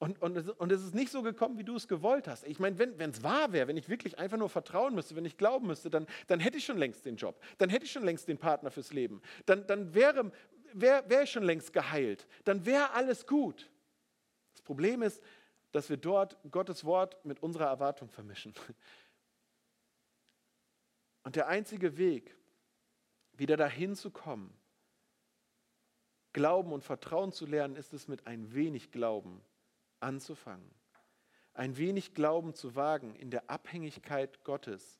Und, 0.03 0.21
und, 0.21 0.49
und 0.59 0.71
es 0.73 0.83
ist 0.83 0.93
nicht 0.93 1.13
so 1.13 1.21
gekommen, 1.21 1.57
wie 1.57 1.63
du 1.63 1.77
es 1.77 1.87
gewollt 1.87 2.27
hast. 2.27 2.45
Ich 2.45 2.59
meine, 2.59 2.77
wenn 2.77 3.09
es 3.09 3.23
wahr 3.23 3.53
wäre, 3.53 3.69
wenn 3.69 3.77
ich 3.77 3.87
wirklich 3.87 4.19
einfach 4.19 4.35
nur 4.35 4.49
vertrauen 4.49 4.93
müsste, 4.93 5.15
wenn 5.15 5.23
ich 5.23 5.37
glauben 5.37 5.67
müsste, 5.67 5.89
dann, 5.89 6.07
dann 6.27 6.41
hätte 6.41 6.57
ich 6.57 6.65
schon 6.65 6.77
längst 6.77 7.05
den 7.05 7.15
Job. 7.15 7.41
Dann 7.57 7.69
hätte 7.69 7.85
ich 7.85 7.91
schon 7.93 8.03
längst 8.03 8.27
den 8.27 8.37
Partner 8.37 8.69
fürs 8.69 8.91
Leben. 8.91 9.21
Dann, 9.45 9.65
dann 9.65 9.93
wäre, 9.93 10.29
wäre, 10.73 11.09
wäre 11.09 11.23
ich 11.23 11.31
schon 11.31 11.43
längst 11.43 11.71
geheilt. 11.71 12.27
Dann 12.43 12.65
wäre 12.65 12.91
alles 12.91 13.25
gut. 13.25 13.71
Das 14.51 14.61
Problem 14.61 15.03
ist, 15.03 15.23
dass 15.71 15.89
wir 15.89 15.95
dort 15.95 16.35
Gottes 16.51 16.83
Wort 16.83 17.23
mit 17.23 17.41
unserer 17.41 17.67
Erwartung 17.67 18.09
vermischen. 18.09 18.53
Und 21.23 21.37
der 21.37 21.47
einzige 21.47 21.95
Weg, 21.95 22.35
wieder 23.31 23.55
dahin 23.55 23.95
zu 23.95 24.11
kommen, 24.11 24.53
Glauben 26.33 26.73
und 26.73 26.83
Vertrauen 26.83 27.31
zu 27.31 27.45
lernen, 27.45 27.77
ist 27.77 27.93
es 27.93 28.09
mit 28.09 28.27
ein 28.27 28.53
wenig 28.53 28.91
Glauben 28.91 29.41
anzufangen. 30.03 30.69
Ein 31.53 31.77
wenig 31.77 32.13
Glauben 32.13 32.53
zu 32.53 32.75
wagen 32.75 33.15
in 33.15 33.29
der 33.29 33.49
Abhängigkeit 33.49 34.43
Gottes, 34.43 34.99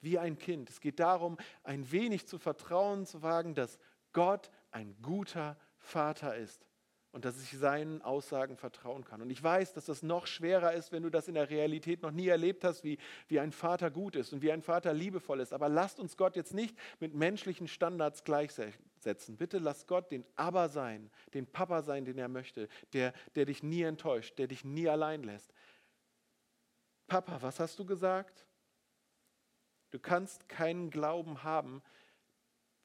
wie 0.00 0.18
ein 0.18 0.38
Kind. 0.38 0.70
Es 0.70 0.80
geht 0.80 1.00
darum, 1.00 1.38
ein 1.62 1.90
wenig 1.90 2.26
zu 2.26 2.38
vertrauen 2.38 3.06
zu 3.06 3.22
wagen, 3.22 3.54
dass 3.54 3.78
Gott 4.12 4.50
ein 4.70 4.96
guter 5.02 5.56
Vater 5.78 6.36
ist 6.36 6.66
und 7.14 7.24
dass 7.24 7.40
ich 7.40 7.56
seinen 7.56 8.02
Aussagen 8.02 8.56
vertrauen 8.56 9.04
kann. 9.04 9.22
Und 9.22 9.30
ich 9.30 9.40
weiß, 9.40 9.72
dass 9.72 9.84
das 9.84 10.02
noch 10.02 10.26
schwerer 10.26 10.72
ist, 10.72 10.90
wenn 10.90 11.04
du 11.04 11.10
das 11.10 11.28
in 11.28 11.34
der 11.34 11.48
Realität 11.48 12.02
noch 12.02 12.10
nie 12.10 12.26
erlebt 12.26 12.64
hast, 12.64 12.82
wie, 12.82 12.98
wie 13.28 13.38
ein 13.38 13.52
Vater 13.52 13.90
gut 13.90 14.16
ist 14.16 14.32
und 14.32 14.42
wie 14.42 14.50
ein 14.50 14.62
Vater 14.62 14.92
liebevoll 14.92 15.38
ist. 15.38 15.52
Aber 15.52 15.68
lasst 15.68 16.00
uns 16.00 16.16
Gott 16.16 16.34
jetzt 16.34 16.54
nicht 16.54 16.76
mit 16.98 17.14
menschlichen 17.14 17.68
Standards 17.68 18.24
gleichsetzen. 18.24 18.84
Bitte 19.36 19.58
lass 19.58 19.86
Gott 19.86 20.10
den 20.10 20.24
Aber 20.36 20.68
sein, 20.68 21.10
den 21.32 21.46
Papa 21.46 21.82
sein, 21.82 22.04
den 22.04 22.18
er 22.18 22.28
möchte, 22.28 22.68
der, 22.92 23.12
der 23.34 23.46
dich 23.46 23.62
nie 23.62 23.82
enttäuscht, 23.82 24.38
der 24.38 24.46
dich 24.46 24.64
nie 24.64 24.88
allein 24.88 25.22
lässt. 25.22 25.52
Papa, 27.06 27.42
was 27.42 27.60
hast 27.60 27.78
du 27.78 27.84
gesagt? 27.84 28.46
Du 29.90 29.98
kannst 29.98 30.48
keinen 30.48 30.90
Glauben 30.90 31.42
haben, 31.42 31.82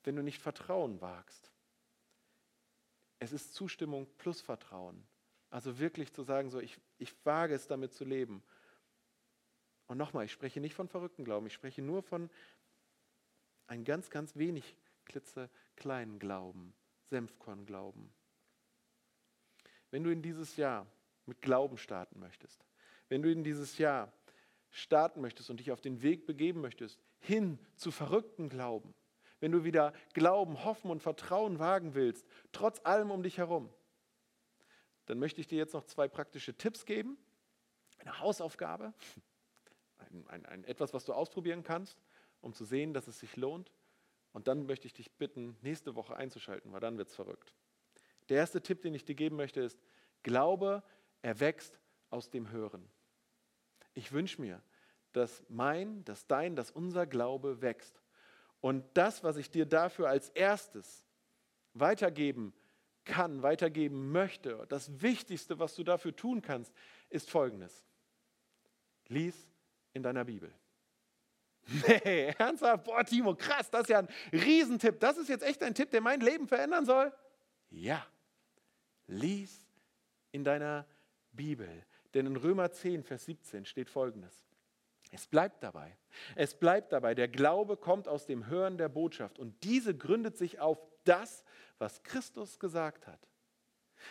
wenn 0.03 0.15
du 0.15 0.23
nicht 0.23 0.41
Vertrauen 0.41 1.01
wagst. 1.01 1.51
Es 3.19 3.33
ist 3.33 3.53
Zustimmung 3.53 4.07
plus 4.17 4.41
Vertrauen. 4.41 5.05
Also 5.49 5.79
wirklich 5.79 6.13
zu 6.13 6.23
sagen, 6.23 6.49
so 6.49 6.59
ich, 6.59 6.79
ich 6.97 7.13
wage 7.25 7.55
es 7.55 7.67
damit 7.67 7.93
zu 7.93 8.05
leben. 8.05 8.43
Und 9.87 9.97
nochmal, 9.97 10.25
ich 10.25 10.31
spreche 10.31 10.59
nicht 10.59 10.75
von 10.75 10.87
verrückten 10.87 11.25
Glauben, 11.25 11.47
ich 11.47 11.53
spreche 11.53 11.81
nur 11.81 12.03
von 12.03 12.29
ein 13.65 13.83
ganz, 13.83 14.09
ganz 14.09 14.35
wenig 14.35 14.75
klitzekleinen 15.79 16.19
Glauben, 16.19 16.73
Senfkornglauben. 17.05 18.11
Wenn 19.91 20.03
du 20.03 20.11
in 20.11 20.21
dieses 20.21 20.57
Jahr 20.57 20.85
mit 21.25 21.41
Glauben 21.41 21.77
starten 21.77 22.19
möchtest, 22.19 22.65
wenn 23.07 23.21
du 23.21 23.31
in 23.31 23.43
dieses 23.43 23.77
Jahr 23.77 24.11
starten 24.69 25.21
möchtest 25.21 25.49
und 25.49 25.59
dich 25.59 25.71
auf 25.71 25.81
den 25.81 26.01
Weg 26.03 26.27
begeben 26.27 26.61
möchtest, 26.61 26.99
hin 27.19 27.57
zu 27.75 27.91
verrückten 27.91 28.49
Glauben, 28.49 28.93
wenn 29.39 29.51
du 29.51 29.63
wieder 29.63 29.93
Glauben, 30.13 30.63
Hoffen 30.65 30.91
und 30.91 31.01
Vertrauen 31.01 31.59
wagen 31.59 31.95
willst, 31.95 32.27
trotz 32.51 32.79
allem 32.85 33.09
um 33.09 33.23
dich 33.23 33.37
herum, 33.37 33.69
dann 35.05 35.17
möchte 35.17 35.41
ich 35.41 35.47
dir 35.47 35.57
jetzt 35.57 35.73
noch 35.73 35.85
zwei 35.85 36.07
praktische 36.07 36.55
Tipps 36.55 36.85
geben. 36.85 37.17
Eine 37.97 38.19
Hausaufgabe, 38.19 38.93
ein, 39.97 40.27
ein, 40.27 40.45
ein, 40.45 40.63
etwas, 40.65 40.93
was 40.93 41.05
du 41.05 41.13
ausprobieren 41.13 41.63
kannst, 41.63 41.97
um 42.41 42.53
zu 42.53 42.63
sehen, 42.65 42.93
dass 42.93 43.07
es 43.07 43.19
sich 43.19 43.35
lohnt. 43.37 43.71
Und 44.31 44.47
dann 44.47 44.65
möchte 44.65 44.87
ich 44.87 44.93
dich 44.93 45.11
bitten, 45.11 45.57
nächste 45.61 45.95
Woche 45.95 46.15
einzuschalten, 46.15 46.71
weil 46.71 46.79
dann 46.79 46.97
wird 46.97 47.09
es 47.09 47.15
verrückt. 47.15 47.53
Der 48.29 48.37
erste 48.37 48.61
Tipp, 48.61 48.81
den 48.81 48.93
ich 48.93 49.05
dir 49.05 49.15
geben 49.15 49.35
möchte, 49.35 49.61
ist, 49.61 49.79
glaube 50.23 50.83
er 51.21 51.39
wächst 51.39 51.79
aus 52.09 52.29
dem 52.29 52.51
Hören. 52.51 52.87
Ich 53.93 54.11
wünsche 54.11 54.39
mir, 54.41 54.61
dass 55.11 55.43
mein, 55.49 56.03
dass 56.05 56.27
dein, 56.27 56.55
dass 56.55 56.71
unser 56.71 57.05
Glaube 57.05 57.61
wächst. 57.61 58.01
Und 58.61 58.85
das, 58.93 59.23
was 59.23 59.37
ich 59.37 59.49
dir 59.49 59.65
dafür 59.65 60.09
als 60.09 60.29
erstes 60.29 61.05
weitergeben 61.73 62.53
kann, 63.05 63.41
weitergeben 63.41 64.11
möchte, 64.11 64.65
das 64.69 65.01
Wichtigste, 65.01 65.59
was 65.59 65.75
du 65.75 65.83
dafür 65.83 66.15
tun 66.15 66.41
kannst, 66.41 66.73
ist 67.09 67.29
folgendes. 67.29 67.85
Lies 69.07 69.49
in 69.93 70.03
deiner 70.03 70.25
Bibel. 70.25 70.53
Nee, 71.87 72.33
ernsthaft? 72.37 72.83
Boah, 72.83 73.03
Timo, 73.03 73.35
krass, 73.35 73.69
das 73.69 73.83
ist 73.83 73.89
ja 73.89 73.99
ein 73.99 74.07
Riesentipp. 74.31 74.99
Das 74.99 75.17
ist 75.17 75.29
jetzt 75.29 75.43
echt 75.43 75.61
ein 75.63 75.75
Tipp, 75.75 75.91
der 75.91 76.01
mein 76.01 76.19
Leben 76.19 76.47
verändern 76.47 76.85
soll? 76.85 77.13
Ja. 77.69 78.05
Lies 79.07 79.65
in 80.31 80.43
deiner 80.43 80.85
Bibel. 81.31 81.69
Denn 82.13 82.25
in 82.25 82.35
Römer 82.35 82.71
10, 82.71 83.03
Vers 83.03 83.25
17 83.25 83.65
steht 83.65 83.89
folgendes. 83.89 84.45
Es 85.11 85.27
bleibt 85.27 85.63
dabei. 85.63 85.97
Es 86.35 86.53
bleibt 86.53 86.91
dabei. 86.91 87.15
Der 87.15 87.27
Glaube 87.27 87.77
kommt 87.77 88.07
aus 88.07 88.25
dem 88.25 88.47
Hören 88.47 88.77
der 88.77 88.89
Botschaft 88.89 89.39
und 89.39 89.63
diese 89.63 89.95
gründet 89.95 90.37
sich 90.37 90.59
auf 90.59 90.79
das, 91.03 91.43
was 91.77 92.03
Christus 92.03 92.59
gesagt 92.59 93.07
hat. 93.07 93.19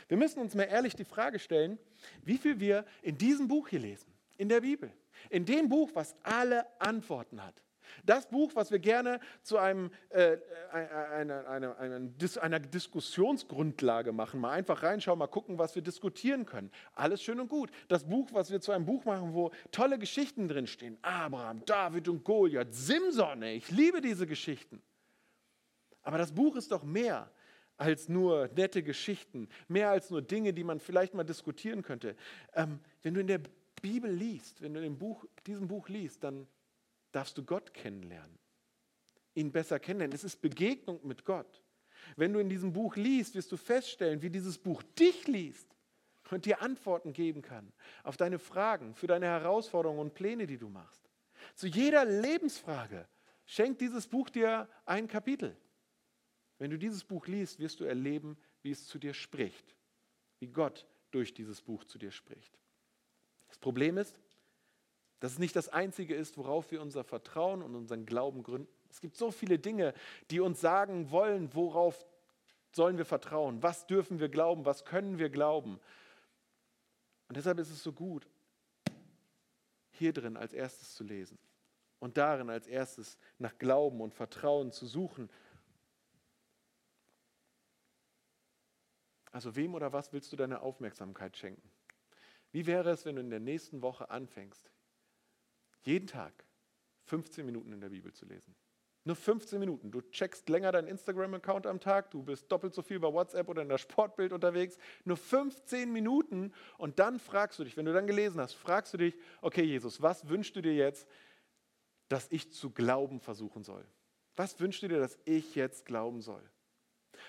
Wir 0.09 0.17
müssen 0.17 0.41
uns 0.41 0.55
mal 0.55 0.65
ehrlich 0.65 0.95
die 0.95 1.05
Frage 1.05 1.39
stellen, 1.39 1.79
wie 2.23 2.39
viel 2.39 2.61
wir 2.61 2.85
in 3.03 3.17
diesem 3.17 3.49
Buch 3.49 3.69
hier 3.69 3.81
lesen, 3.81 4.13
in 4.37 4.49
der 4.49 4.61
Bibel, 4.61 4.93
in 5.31 5.45
dem 5.45 5.69
Buch, 5.69 5.91
was 5.95 6.15
alle 6.23 6.65
Antworten 6.81 7.43
hat. 7.45 7.63
Das 8.05 8.29
Buch, 8.29 8.53
was 8.55 8.71
wir 8.71 8.79
gerne 8.79 9.21
zu 9.43 9.59
einem, 9.59 9.91
äh, 10.11 10.35
äh 10.35 10.39
einer, 10.73 11.49
einer, 11.49 11.79
einer, 11.79 12.43
einer, 12.43 12.59
Diskussionsgrundlage 12.61 14.13
machen, 14.13 14.41
mal 14.41 14.53
einfach 14.53 14.83
reinschauen, 14.83 15.19
mal 15.19 15.27
gucken, 15.27 15.59
was 15.59 15.75
wir 15.75 15.83
diskutieren 15.83 16.47
können. 16.47 16.71
Alles 16.95 17.23
schön 17.23 17.41
und 17.41 17.49
gut. 17.49 17.71
Das 17.89 18.05
Buch, 18.05 18.29
was 18.33 18.51
wir 18.51 18.61
zu 18.61 18.73
einem 18.73 18.87
Buch 18.87 19.05
machen, 19.05 19.33
wo 19.35 19.51
tolle 19.71 19.99
Geschichten 19.99 20.49
drinstehen. 20.49 20.99
Abraham, 21.03 21.65
David 21.65 22.09
und 22.09 22.25
Goliath, 22.25 22.75
Simson, 22.75 23.43
ich 23.43 23.71
liebe 23.71 24.01
diese 24.01 24.27
Geschichten. 24.27 24.83
Aber 26.03 26.19
das 26.19 26.33
Buch 26.33 26.57
ist 26.57 26.73
doch 26.73 26.85
mehr 26.85 27.31
als 27.77 28.09
nur 28.09 28.49
nette 28.57 28.83
Geschichten, 28.83 29.49
mehr 29.69 29.91
als 29.91 30.11
nur 30.11 30.21
Dinge, 30.21 30.53
die 30.53 30.65
man 30.65 30.81
vielleicht 30.81 31.15
mal 31.15 31.25
diskutieren 31.25 31.83
könnte. 31.83 32.17
Ähm, 32.55 32.81
wenn 33.03 33.15
du 33.15 33.21
in 33.21 33.29
der 33.29 33.41
Bibel 33.81 34.11
liest, 34.11 34.61
wenn 34.63 34.75
du 34.75 34.91
Buch, 34.91 35.25
diesem 35.47 35.69
Buch 35.69 35.89
liest, 35.89 36.25
dann 36.25 36.47
darfst 37.13 37.37
du 37.39 37.45
Gott 37.45 37.73
kennenlernen, 37.75 38.39
ihn 39.35 39.53
besser 39.53 39.79
kennenlernen. 39.79 40.15
Es 40.15 40.25
ist 40.25 40.41
Begegnung 40.41 41.01
mit 41.07 41.25
Gott. 41.25 41.63
Wenn 42.17 42.33
du 42.33 42.39
in 42.39 42.49
diesem 42.49 42.73
Buch 42.73 42.97
liest, 42.97 43.35
wirst 43.35 43.53
du 43.53 43.57
feststellen, 43.57 44.23
wie 44.23 44.31
dieses 44.31 44.59
Buch 44.59 44.83
dich 44.99 45.27
liest 45.27 45.69
und 46.31 46.45
dir 46.45 46.63
Antworten 46.63 47.13
geben 47.13 47.43
kann 47.43 47.73
auf 48.03 48.17
deine 48.17 48.39
Fragen, 48.39 48.95
für 48.95 49.07
deine 49.07 49.27
Herausforderungen 49.27 50.01
und 50.01 50.15
Pläne, 50.15 50.47
die 50.47 50.59
du 50.59 50.69
machst. 50.69 51.09
Zu 51.55 51.67
jeder 51.67 52.05
Lebensfrage 52.05 53.09
schenkt 53.47 53.81
dieses 53.81 54.07
Buch 54.07 54.29
dir 54.31 54.69
ein 54.85 55.09
Kapitel. 55.09 55.57
Wenn 56.59 56.71
du 56.71 56.79
dieses 56.79 57.05
Buch 57.05 57.27
liest, 57.27 57.59
wirst 57.61 57.81
du 57.81 57.85
erleben, 57.85 58.37
wie 58.63 58.71
es 58.71 58.87
zu 58.87 58.99
dir 58.99 59.15
spricht, 59.15 59.75
wie 60.41 60.49
Gott 60.49 60.87
durch 61.11 61.33
dieses 61.33 61.63
Buch 61.63 61.85
zu 61.85 61.99
dir 61.99 62.11
spricht. 62.11 62.59
Das 63.49 63.59
Problem 63.59 63.99
ist, 63.99 64.21
dass 65.21 65.33
es 65.33 65.39
nicht 65.39 65.57
das 65.57 65.69
Einzige 65.69 66.15
ist, 66.15 66.39
worauf 66.39 66.71
wir 66.71 66.81
unser 66.81 67.05
Vertrauen 67.05 67.63
und 67.63 67.75
unseren 67.75 68.07
Glauben 68.07 68.43
gründen. 68.43 68.69
Es 68.91 69.01
gibt 69.01 69.17
so 69.17 69.31
viele 69.31 69.59
Dinge, 69.59 69.95
die 70.31 70.41
uns 70.41 70.61
sagen 70.61 71.11
wollen, 71.11 71.55
worauf 71.55 72.07
sollen 72.73 72.99
wir 72.99 73.05
vertrauen, 73.05 73.63
was 73.63 73.87
dürfen 73.87 74.21
wir 74.21 74.29
glauben, 74.29 74.65
was 74.65 74.85
können 74.85 75.19
wir 75.19 75.31
glauben. 75.31 75.81
Und 77.29 77.37
deshalb 77.37 77.59
ist 77.59 77.71
es 77.71 77.83
so 77.83 77.93
gut, 77.93 78.27
hier 79.91 80.13
drin 80.13 80.37
als 80.37 80.53
erstes 80.53 80.95
zu 80.95 81.05
lesen 81.05 81.39
und 81.99 82.17
darin 82.17 82.51
als 82.51 82.67
erstes 82.67 83.19
nach 83.39 83.59
Glauben 83.59 84.01
und 84.01 84.15
Vertrauen 84.15 84.71
zu 84.71 84.87
suchen. 84.87 85.29
Also 89.33 89.57
wem 89.57 89.75
oder 89.75 89.93
was 89.93 90.13
willst 90.13 90.33
du 90.33 90.37
deine 90.37 90.61
Aufmerksamkeit 90.61 91.37
schenken? 91.37 91.69
Wie 92.53 92.67
wäre 92.67 92.91
es, 92.91 93.05
wenn 93.05 93.17
du 93.17 93.21
in 93.21 93.31
der 93.31 93.41
nächsten 93.41 93.83
Woche 93.83 94.11
anfängst, 94.11 94.71
jeden 95.83 96.07
Tag 96.07 96.45
15 97.05 97.45
Minuten 97.45 97.73
in 97.73 97.81
der 97.81 97.89
Bibel 97.89 98.13
zu 98.13 98.27
lesen. 98.27 98.55
Nur 99.05 99.17
15 99.17 99.59
Minuten. 99.59 99.91
Du 99.91 100.03
checkst 100.03 100.49
länger 100.51 100.71
deinen 100.71 100.87
Instagram-Account 100.87 101.67
am 101.67 101.81
Tag, 101.81 102.11
du 102.11 102.23
bist 102.23 102.53
doppelt 102.53 102.75
so 102.75 102.83
viel 102.83 103.01
bei 103.01 103.11
WhatsApp 103.11 103.49
oder 103.49 103.63
in 103.63 103.69
der 103.69 103.79
Sportbild 103.79 104.33
unterwegs. 104.33 104.77
Nur 105.05 105.17
15 105.17 105.91
Minuten 105.91 106.53
und 106.77 106.99
dann 106.99 107.19
fragst 107.19 107.59
du 107.59 107.65
dich, 107.65 107.77
wenn 107.77 107.87
du 107.87 107.95
dann 107.95 108.07
gelesen 108.07 108.41
hast, 108.41 108.53
fragst 108.53 108.93
du 108.93 108.99
dich, 108.99 109.17
okay 109.41 109.63
Jesus, 109.63 110.03
was 110.03 110.29
wünschst 110.29 110.55
du 110.57 110.61
dir 110.61 110.75
jetzt, 110.75 111.09
dass 112.09 112.31
ich 112.31 112.53
zu 112.53 112.71
glauben 112.71 113.21
versuchen 113.21 113.63
soll? 113.63 113.87
Was 114.37 114.61
wünschst 114.61 114.83
du 114.83 114.89
dir, 114.89 114.99
dass 114.99 115.19
ich 115.25 115.55
jetzt 115.55 115.87
glauben 115.87 116.21
soll? 116.21 116.43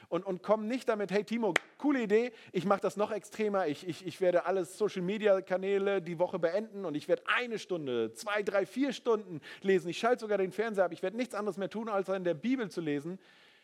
Und, 0.07 0.25
und 0.25 0.41
komm 0.41 0.67
nicht 0.67 0.87
damit, 0.87 1.11
hey 1.11 1.23
Timo, 1.23 1.53
coole 1.77 2.01
Idee, 2.01 2.31
ich 2.51 2.65
mache 2.65 2.81
das 2.81 2.97
noch 2.97 3.11
extremer, 3.11 3.67
ich, 3.67 3.87
ich, 3.87 4.05
ich 4.05 4.21
werde 4.21 4.45
alle 4.45 4.65
Social-Media-Kanäle 4.65 6.01
die 6.01 6.17
Woche 6.19 6.39
beenden 6.39 6.85
und 6.85 6.95
ich 6.95 7.07
werde 7.07 7.23
eine 7.27 7.59
Stunde, 7.59 8.13
zwei, 8.13 8.41
drei, 8.43 8.65
vier 8.65 8.93
Stunden 8.93 9.41
lesen. 9.61 9.89
Ich 9.89 9.99
schalte 9.99 10.21
sogar 10.21 10.37
den 10.37 10.51
Fernseher 10.51 10.85
ab, 10.85 10.93
ich 10.93 11.03
werde 11.03 11.17
nichts 11.17 11.35
anderes 11.35 11.57
mehr 11.57 11.69
tun, 11.69 11.89
als 11.89 12.09
in 12.09 12.23
der 12.23 12.33
Bibel 12.33 12.69
zu 12.69 12.81
lesen. 12.81 13.19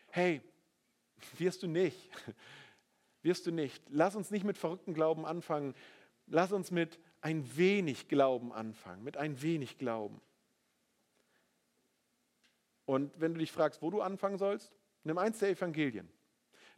Hey, 0.10 0.42
wirst 1.38 1.64
du 1.64 1.68
nicht. 1.68 2.10
Wirst 3.22 3.48
du 3.48 3.52
nicht. 3.52 3.84
Lass 3.90 4.16
uns 4.16 4.30
nicht 4.30 4.44
mit 4.44 4.56
verrückten 4.56 4.94
Glauben 4.94 5.26
anfangen. 5.26 5.74
Lass 6.28 6.52
uns 6.52 6.70
mit 6.70 7.00
ein 7.22 7.58
wenig 7.58 8.08
Glauben 8.08 8.54
anfangen, 8.54 9.04
mit 9.04 9.18
ein 9.18 9.42
wenig 9.42 9.80
Glauben. 9.80 10.22
Und 12.86 13.20
wenn 13.20 13.34
du 13.34 13.40
dich 13.40 13.52
fragst, 13.52 13.82
wo 13.82 13.90
du 13.90 14.02
anfangen 14.02 14.38
sollst, 14.38 14.72
nimm 15.04 15.18
eins 15.18 15.40
der 15.40 15.50
Evangelien. 15.50 16.08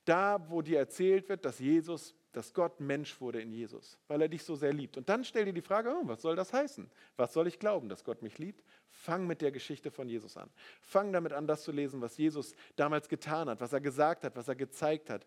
Da, 0.07 0.49
wo 0.49 0.61
dir 0.61 0.79
erzählt 0.79 1.27
wird, 1.27 1.43
dass 1.43 1.59
Jesus, 1.59 2.15
dass 2.31 2.53
Gott 2.53 2.79
Mensch 2.79 3.19
wurde 3.19 3.41
in 3.41 3.51
Jesus, 3.51 3.99
weil 4.07 4.21
er 4.21 4.29
dich 4.29 4.43
so 4.43 4.55
sehr 4.55 4.71
liebt. 4.71 4.95
Und 4.95 5.09
dann 5.09 5.25
stell 5.25 5.43
dir 5.43 5.51
die 5.51 5.61
Frage, 5.61 5.89
oh, 5.89 6.07
was 6.07 6.21
soll 6.21 6.37
das 6.37 6.53
heißen? 6.53 6.89
Was 7.17 7.33
soll 7.33 7.45
ich 7.47 7.59
glauben, 7.59 7.89
dass 7.89 8.05
Gott 8.05 8.21
mich 8.21 8.37
liebt? 8.37 8.63
Fang 8.89 9.27
mit 9.27 9.41
der 9.41 9.51
Geschichte 9.51 9.91
von 9.91 10.07
Jesus 10.07 10.37
an. 10.37 10.49
Fang 10.79 11.11
damit 11.11 11.33
an, 11.33 11.45
das 11.45 11.63
zu 11.63 11.73
lesen, 11.73 11.99
was 11.99 12.15
Jesus 12.15 12.55
damals 12.77 13.09
getan 13.09 13.49
hat, 13.49 13.59
was 13.59 13.73
er 13.73 13.81
gesagt 13.81 14.23
hat, 14.23 14.37
was 14.37 14.47
er 14.47 14.55
gezeigt 14.55 15.09
hat, 15.09 15.25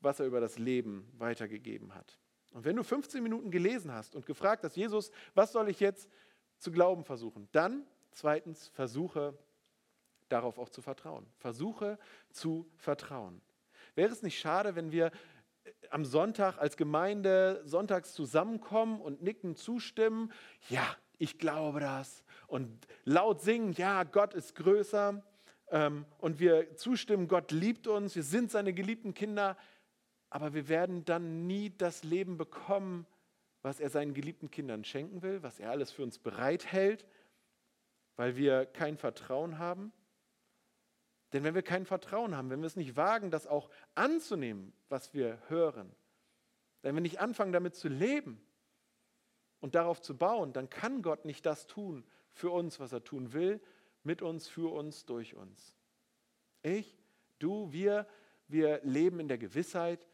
was 0.00 0.20
er 0.20 0.26
über 0.26 0.40
das 0.40 0.58
Leben 0.58 1.10
weitergegeben 1.18 1.92
hat. 1.92 2.16
Und 2.52 2.64
wenn 2.64 2.76
du 2.76 2.84
15 2.84 3.20
Minuten 3.20 3.50
gelesen 3.50 3.92
hast 3.92 4.14
und 4.14 4.26
gefragt 4.26 4.62
hast, 4.62 4.76
Jesus, 4.76 5.10
was 5.34 5.50
soll 5.50 5.68
ich 5.68 5.80
jetzt 5.80 6.08
zu 6.58 6.70
glauben 6.70 7.02
versuchen? 7.02 7.48
Dann 7.50 7.84
zweitens, 8.12 8.68
versuche 8.68 9.36
darauf 10.28 10.58
auch 10.58 10.68
zu 10.68 10.82
vertrauen. 10.82 11.26
Versuche 11.36 11.98
zu 12.30 12.70
vertrauen. 12.76 13.40
Wäre 13.94 14.10
es 14.10 14.22
nicht 14.22 14.38
schade, 14.38 14.74
wenn 14.74 14.92
wir 14.92 15.06
äh, 15.06 15.70
am 15.90 16.04
Sonntag 16.04 16.58
als 16.58 16.76
Gemeinde 16.76 17.62
sonntags 17.64 18.12
zusammenkommen 18.14 19.00
und 19.00 19.22
nicken 19.22 19.56
zustimmen, 19.56 20.32
ja, 20.68 20.96
ich 21.18 21.38
glaube 21.38 21.80
das, 21.80 22.24
und 22.48 22.86
laut 23.04 23.40
singen, 23.40 23.72
ja, 23.72 24.02
Gott 24.04 24.34
ist 24.34 24.54
größer, 24.56 25.22
ähm, 25.70 26.04
und 26.18 26.40
wir 26.40 26.76
zustimmen, 26.76 27.28
Gott 27.28 27.50
liebt 27.50 27.86
uns, 27.86 28.16
wir 28.16 28.22
sind 28.22 28.50
seine 28.50 28.72
geliebten 28.72 29.14
Kinder, 29.14 29.56
aber 30.30 30.54
wir 30.54 30.68
werden 30.68 31.04
dann 31.04 31.46
nie 31.46 31.70
das 31.70 32.02
Leben 32.02 32.36
bekommen, 32.36 33.06
was 33.62 33.80
er 33.80 33.88
seinen 33.88 34.14
geliebten 34.14 34.50
Kindern 34.50 34.84
schenken 34.84 35.22
will, 35.22 35.42
was 35.42 35.58
er 35.58 35.70
alles 35.70 35.90
für 35.90 36.02
uns 36.02 36.18
bereithält, 36.18 37.06
weil 38.16 38.36
wir 38.36 38.66
kein 38.66 38.96
Vertrauen 38.96 39.58
haben. 39.58 39.92
Denn 41.34 41.42
wenn 41.42 41.56
wir 41.56 41.62
kein 41.62 41.84
Vertrauen 41.84 42.36
haben, 42.36 42.48
wenn 42.48 42.60
wir 42.60 42.68
es 42.68 42.76
nicht 42.76 42.96
wagen, 42.96 43.32
das 43.32 43.48
auch 43.48 43.68
anzunehmen, 43.96 44.72
was 44.88 45.12
wir 45.14 45.40
hören, 45.48 45.92
wenn 46.82 46.94
wir 46.94 47.02
nicht 47.02 47.18
anfangen, 47.18 47.52
damit 47.52 47.74
zu 47.74 47.88
leben 47.88 48.40
und 49.58 49.74
darauf 49.74 50.00
zu 50.00 50.16
bauen, 50.16 50.52
dann 50.52 50.70
kann 50.70 51.02
Gott 51.02 51.24
nicht 51.24 51.44
das 51.44 51.66
tun 51.66 52.04
für 52.30 52.50
uns, 52.50 52.78
was 52.78 52.92
er 52.92 53.02
tun 53.02 53.32
will, 53.32 53.60
mit 54.04 54.22
uns, 54.22 54.46
für 54.46 54.72
uns, 54.72 55.06
durch 55.06 55.34
uns. 55.34 55.74
Ich, 56.62 56.96
du, 57.40 57.72
wir, 57.72 58.06
wir 58.46 58.80
leben 58.84 59.18
in 59.18 59.26
der 59.26 59.38
Gewissheit, 59.38 60.06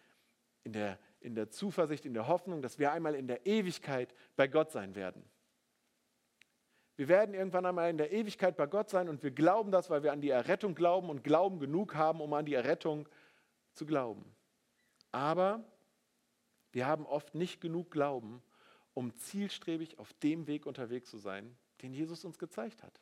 in 0.64 0.72
der, 0.72 0.98
in 1.20 1.34
der 1.34 1.50
Zuversicht, 1.50 2.06
in 2.06 2.14
der 2.14 2.28
Hoffnung, 2.28 2.62
dass 2.62 2.78
wir 2.78 2.92
einmal 2.92 3.14
in 3.14 3.26
der 3.26 3.44
Ewigkeit 3.44 4.14
bei 4.36 4.48
Gott 4.48 4.72
sein 4.72 4.94
werden. 4.94 5.22
Wir 7.00 7.08
werden 7.08 7.34
irgendwann 7.34 7.64
einmal 7.64 7.88
in 7.88 7.96
der 7.96 8.12
Ewigkeit 8.12 8.58
bei 8.58 8.66
Gott 8.66 8.90
sein 8.90 9.08
und 9.08 9.22
wir 9.22 9.30
glauben 9.30 9.70
das, 9.70 9.88
weil 9.88 10.02
wir 10.02 10.12
an 10.12 10.20
die 10.20 10.28
Errettung 10.28 10.74
glauben 10.74 11.08
und 11.08 11.24
Glauben 11.24 11.58
genug 11.58 11.94
haben, 11.94 12.20
um 12.20 12.30
an 12.34 12.44
die 12.44 12.52
Errettung 12.52 13.08
zu 13.72 13.86
glauben. 13.86 14.22
Aber 15.10 15.64
wir 16.72 16.86
haben 16.86 17.06
oft 17.06 17.34
nicht 17.34 17.62
genug 17.62 17.90
Glauben, 17.90 18.42
um 18.92 19.16
zielstrebig 19.16 19.98
auf 19.98 20.12
dem 20.22 20.46
Weg 20.46 20.66
unterwegs 20.66 21.08
zu 21.08 21.16
sein, 21.16 21.56
den 21.80 21.94
Jesus 21.94 22.22
uns 22.26 22.38
gezeigt 22.38 22.82
hat. 22.82 23.00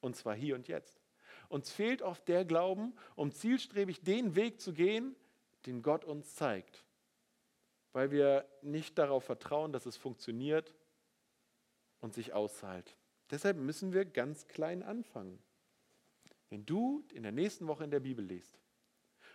Und 0.00 0.14
zwar 0.14 0.36
hier 0.36 0.54
und 0.54 0.68
jetzt. 0.68 1.02
Uns 1.48 1.72
fehlt 1.72 2.02
oft 2.02 2.28
der 2.28 2.44
Glauben, 2.44 2.94
um 3.16 3.32
zielstrebig 3.32 4.02
den 4.02 4.36
Weg 4.36 4.60
zu 4.60 4.72
gehen, 4.72 5.16
den 5.66 5.82
Gott 5.82 6.04
uns 6.04 6.36
zeigt. 6.36 6.84
weil 7.92 8.12
wir 8.12 8.48
nicht 8.62 8.96
darauf 8.96 9.24
vertrauen, 9.24 9.72
dass 9.72 9.86
es 9.86 9.96
funktioniert 9.96 10.72
und 11.98 12.14
sich 12.14 12.32
auszahlt. 12.32 12.96
Deshalb 13.30 13.56
müssen 13.56 13.92
wir 13.92 14.04
ganz 14.04 14.46
klein 14.46 14.82
anfangen. 14.82 15.38
Wenn 16.48 16.66
du 16.66 17.04
in 17.14 17.22
der 17.22 17.32
nächsten 17.32 17.68
Woche 17.68 17.84
in 17.84 17.90
der 17.90 18.00
Bibel 18.00 18.24
liest 18.24 18.58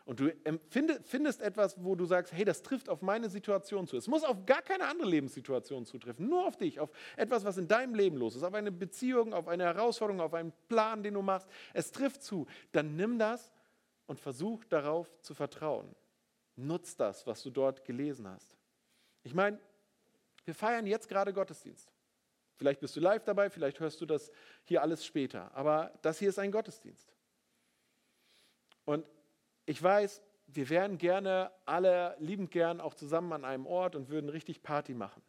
und 0.04 0.20
du 0.20 0.34
findest 0.70 1.42
etwas, 1.42 1.82
wo 1.84 1.96
du 1.96 2.06
sagst, 2.06 2.34
hey, 2.34 2.44
das 2.44 2.62
trifft 2.62 2.90
auf 2.90 3.02
meine 3.02 3.30
Situation 3.30 3.88
zu. 3.88 3.96
Es 3.98 4.08
muss 4.08 4.24
auf 4.24 4.46
gar 4.46 4.62
keine 4.62 4.86
andere 4.88 5.10
Lebenssituation 5.10 5.86
zutreffen, 5.86 6.28
nur 6.28 6.46
auf 6.46 6.58
dich, 6.58 6.80
auf 6.80 6.92
etwas, 7.16 7.46
was 7.46 7.58
in 7.58 7.68
deinem 7.68 7.96
Leben 7.96 8.18
los 8.18 8.36
ist, 8.36 8.44
auf 8.44 8.54
eine 8.54 8.72
Beziehung, 8.72 9.34
auf 9.34 9.48
eine 9.48 9.64
Herausforderung, 9.64 10.22
auf 10.22 10.34
einen 10.34 10.54
Plan, 10.68 11.02
den 11.02 11.14
du 11.14 11.22
machst. 11.22 11.48
Es 11.74 11.92
trifft 11.92 12.22
zu. 12.22 12.46
Dann 12.74 12.98
nimm 12.98 13.18
das 13.18 13.52
und 14.06 14.20
versuch 14.20 14.64
darauf 14.66 15.10
zu 15.22 15.34
vertrauen. 15.34 15.96
Nutz 16.58 16.96
das, 16.96 17.26
was 17.26 17.42
du 17.44 17.50
dort 17.50 17.86
gelesen 17.86 18.28
hast. 18.28 18.56
Ich 19.24 19.34
meine, 19.34 19.58
wir 20.44 20.54
feiern 20.54 20.86
jetzt 20.86 21.08
gerade 21.08 21.34
Gottesdienst. 21.34 21.92
Vielleicht 22.58 22.80
bist 22.80 22.96
du 22.96 23.00
live 23.00 23.24
dabei, 23.24 23.50
vielleicht 23.50 23.80
hörst 23.80 24.00
du 24.02 24.06
das 24.06 24.32
hier 24.63 24.82
alles 24.82 25.06
später. 25.06 25.54
Aber 25.56 25.91
das 26.02 26.20
hier 26.20 26.30
ist 26.30 26.39
ein 26.39 26.52
Gottesdienst. 26.52 27.13
Und 28.86 29.10
ich 29.65 29.82
weiß, 29.82 30.22
wir 30.48 30.70
wären 30.70 30.98
gerne 30.98 31.52
alle 31.65 32.15
liebend 32.20 32.52
gern 32.52 32.80
auch 32.80 32.94
zusammen 32.94 33.34
an 33.34 33.46
einem 33.46 33.65
Ort 33.65 33.96
und 33.96 34.10
würden 34.10 34.30
richtig 34.30 34.62
Party 34.62 34.94
machen. 34.94 35.22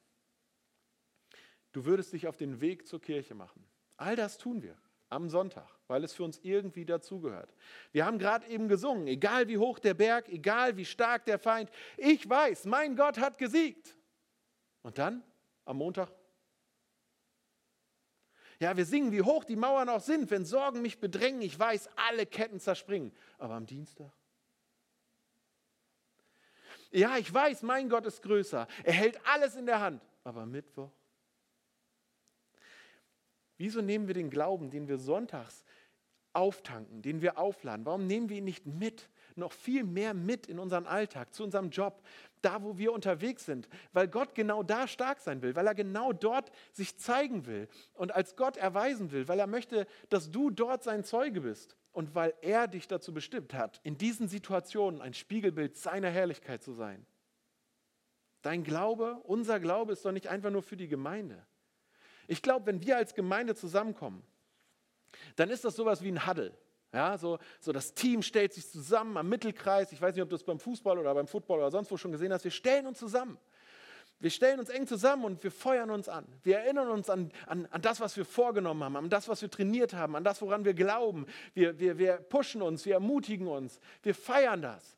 Du 1.73 1.85
würdest 1.85 2.13
dich 2.13 2.27
auf 2.27 2.37
den 2.37 2.61
Weg 2.61 2.87
zur 2.87 3.01
Kirche 3.01 3.35
machen. 3.35 3.67
All 3.97 4.15
das 4.15 4.39
tun 4.39 4.63
wir 4.63 4.77
am 5.09 5.29
Sonntag, 5.29 5.69
weil 5.87 6.05
es 6.05 6.13
für 6.13 6.25
uns 6.25 6.39
irgendwie 6.43 6.85
dazugehört. 6.85 7.55
Wir 7.93 8.05
haben 8.05 8.19
gerade 8.19 8.47
eben 8.49 8.69
gesungen, 8.69 9.07
egal 9.07 9.49
wie 9.49 9.59
hoch 9.59 9.79
der 9.79 9.95
Berg, 9.95 10.29
egal 10.29 10.77
wie 10.77 10.85
stark 10.85 11.25
der 11.25 11.39
Feind, 11.39 11.71
ich 11.97 12.29
weiß, 12.29 12.67
mein 12.67 12.97
Gott 12.97 13.19
hat 13.19 13.39
gesiegt. 13.39 13.97
Und 14.83 14.99
dann 14.99 15.23
am 15.65 15.79
Montag 15.79 16.11
ja, 18.59 18.77
wir 18.77 18.87
singen, 18.87 19.13
wie 19.13 19.23
hoch 19.23 19.45
die 19.45 19.57
Mauern 19.57 19.89
auch 19.89 20.01
sind, 20.01 20.31
wenn 20.31 20.45
Sorgen 20.45 20.83
mich 20.83 20.99
bedrängen. 20.99 21.43
Ich 21.43 21.59
weiß, 21.59 21.91
alle 21.97 22.27
Ketten 22.27 22.59
zerspringen. 22.59 23.13
Aber 23.39 23.55
am 23.55 23.67
Dienstag? 23.67 24.11
Ja, 26.91 27.19
ich 27.19 27.33
weiß, 27.33 27.63
mein 27.63 27.89
Gott 27.89 28.07
ist 28.07 28.23
größer. 28.23 28.67
Er 28.85 28.93
hält 28.93 29.21
alles 29.27 29.57
in 29.57 29.67
der 29.67 29.81
Hand. 29.81 30.03
Aber 30.25 30.43
am 30.43 30.51
Mittwoch? 30.51 30.91
Wieso 33.59 33.81
nehmen 33.81 34.07
wir 34.07 34.15
den 34.15 34.31
Glauben, 34.31 34.71
den 34.71 34.89
wir 34.89 34.99
sonntags 34.99 35.65
auftanken, 36.33 37.03
den 37.03 37.23
wir 37.23 37.39
aufladen? 37.39 37.87
Warum 37.87 38.07
nehmen 38.07 38.29
wir 38.29 38.39
ihn 38.39 38.45
nicht 38.45 38.67
mit? 38.67 39.09
Noch 39.35 39.53
viel 39.53 39.85
mehr 39.85 40.15
mit 40.15 40.47
in 40.47 40.59
unseren 40.59 40.87
Alltag, 40.87 41.35
zu 41.35 41.45
unserem 41.45 41.69
Job, 41.69 42.03
da 42.43 42.63
wo 42.63 42.79
wir 42.79 42.93
unterwegs 42.93 43.45
sind, 43.45 43.69
weil 43.93 44.09
Gott 44.09 44.35
genau 44.35 44.63
da 44.63 44.87
stark 44.89 45.21
sein 45.21 45.43
will, 45.43 45.57
weil 45.57 45.67
er 45.67 45.75
genau 45.75 46.13
dort 46.13 46.51
sich 46.73 46.97
zeigen 46.99 47.47
will 47.47 47.69
und 47.95 48.15
als 48.15 48.37
Gott 48.37 48.57
erweisen 48.57 49.13
will, 49.13 49.29
weil 49.29 49.39
er 49.39 49.47
möchte, 49.47 49.87
dass 50.09 50.31
du 50.31 50.51
dort 50.51 50.83
sein 50.83 51.05
Zeuge 51.05 51.41
bist 51.41 51.77
und 51.93 52.15
weil 52.15 52.35
er 52.43 52.69
dich 52.69 52.89
dazu 52.89 53.13
bestimmt 53.13 53.55
hat, 53.55 53.81
in 53.83 53.97
diesen 53.99 54.29
Situationen 54.29 55.01
ein 55.01 55.15
Spiegelbild 55.15 55.77
seiner 55.77 56.11
Herrlichkeit 56.11 56.63
zu 56.63 56.73
sein. 56.73 57.07
Dein 58.43 58.65
Glaube, 58.65 59.21
unser 59.25 59.59
Glaube 59.59 59.93
ist 59.93 60.05
doch 60.05 60.13
nicht 60.13 60.29
einfach 60.29 60.51
nur 60.51 60.63
für 60.63 60.77
die 60.77 60.89
Gemeinde. 60.89 61.45
Ich 62.29 62.43
glaube, 62.43 62.67
wenn 62.67 62.83
wir 62.83 62.97
als 62.97 63.15
Gemeinde 63.15 63.55
zusammenkommen, 63.55 64.23
dann 65.37 65.51
ist 65.51 65.65
das 65.65 65.77
sowas 65.77 66.03
wie 66.03 66.13
ein 66.13 66.27
Huddle. 66.27 66.57
Ja, 66.97 67.19
so, 67.19 67.39
so 67.61 67.73
das 67.73 67.93
Team 67.93 68.23
stellt 68.23 68.55
sich 68.55 68.71
zusammen 68.71 69.19
am 69.19 69.29
Mittelkreis. 69.29 69.93
Ich 69.93 70.01
weiß 70.01 70.15
nicht, 70.15 70.23
ob 70.23 70.31
du 70.31 70.35
das 70.35 70.45
beim 70.45 70.59
Fußball 70.59 70.99
oder 70.99 71.13
beim 71.13 71.27
Football 71.27 71.59
oder 71.59 71.71
sonst 71.71 71.91
wo 71.91 71.99
schon 71.99 72.11
gesehen 72.11 72.33
hast. 72.33 72.45
Wir 72.45 72.51
stellen 72.51 72.87
uns 72.87 72.99
zusammen. 72.99 73.37
Wir 74.19 74.31
stellen 74.31 74.59
uns 74.61 74.71
eng 74.71 74.87
zusammen 74.87 75.27
und 75.27 75.45
wir 75.45 75.51
feuern 75.51 75.91
uns 75.91 76.09
an. 76.09 76.27
Wir 76.43 76.61
erinnern 76.61 76.89
uns 76.89 77.11
an, 77.11 77.31
an, 77.45 77.67
an 77.67 77.83
das, 77.83 78.01
was 78.01 78.17
wir 78.17 78.25
vorgenommen 78.25 78.83
haben, 78.83 78.97
an 78.97 79.11
das, 79.11 79.29
was 79.29 79.43
wir 79.43 79.51
trainiert 79.51 79.93
haben, 79.93 80.17
an 80.17 80.25
das, 80.25 80.41
woran 80.41 80.65
wir 80.65 80.73
glauben. 80.73 81.27
Wir, 81.53 81.79
wir, 81.79 81.99
wir 81.99 82.17
pushen 82.17 82.63
uns, 82.63 82.87
wir 82.87 82.95
ermutigen 82.95 83.47
uns. 83.47 83.79
Wir 84.03 84.15
feiern 84.15 84.63
das, 84.63 84.97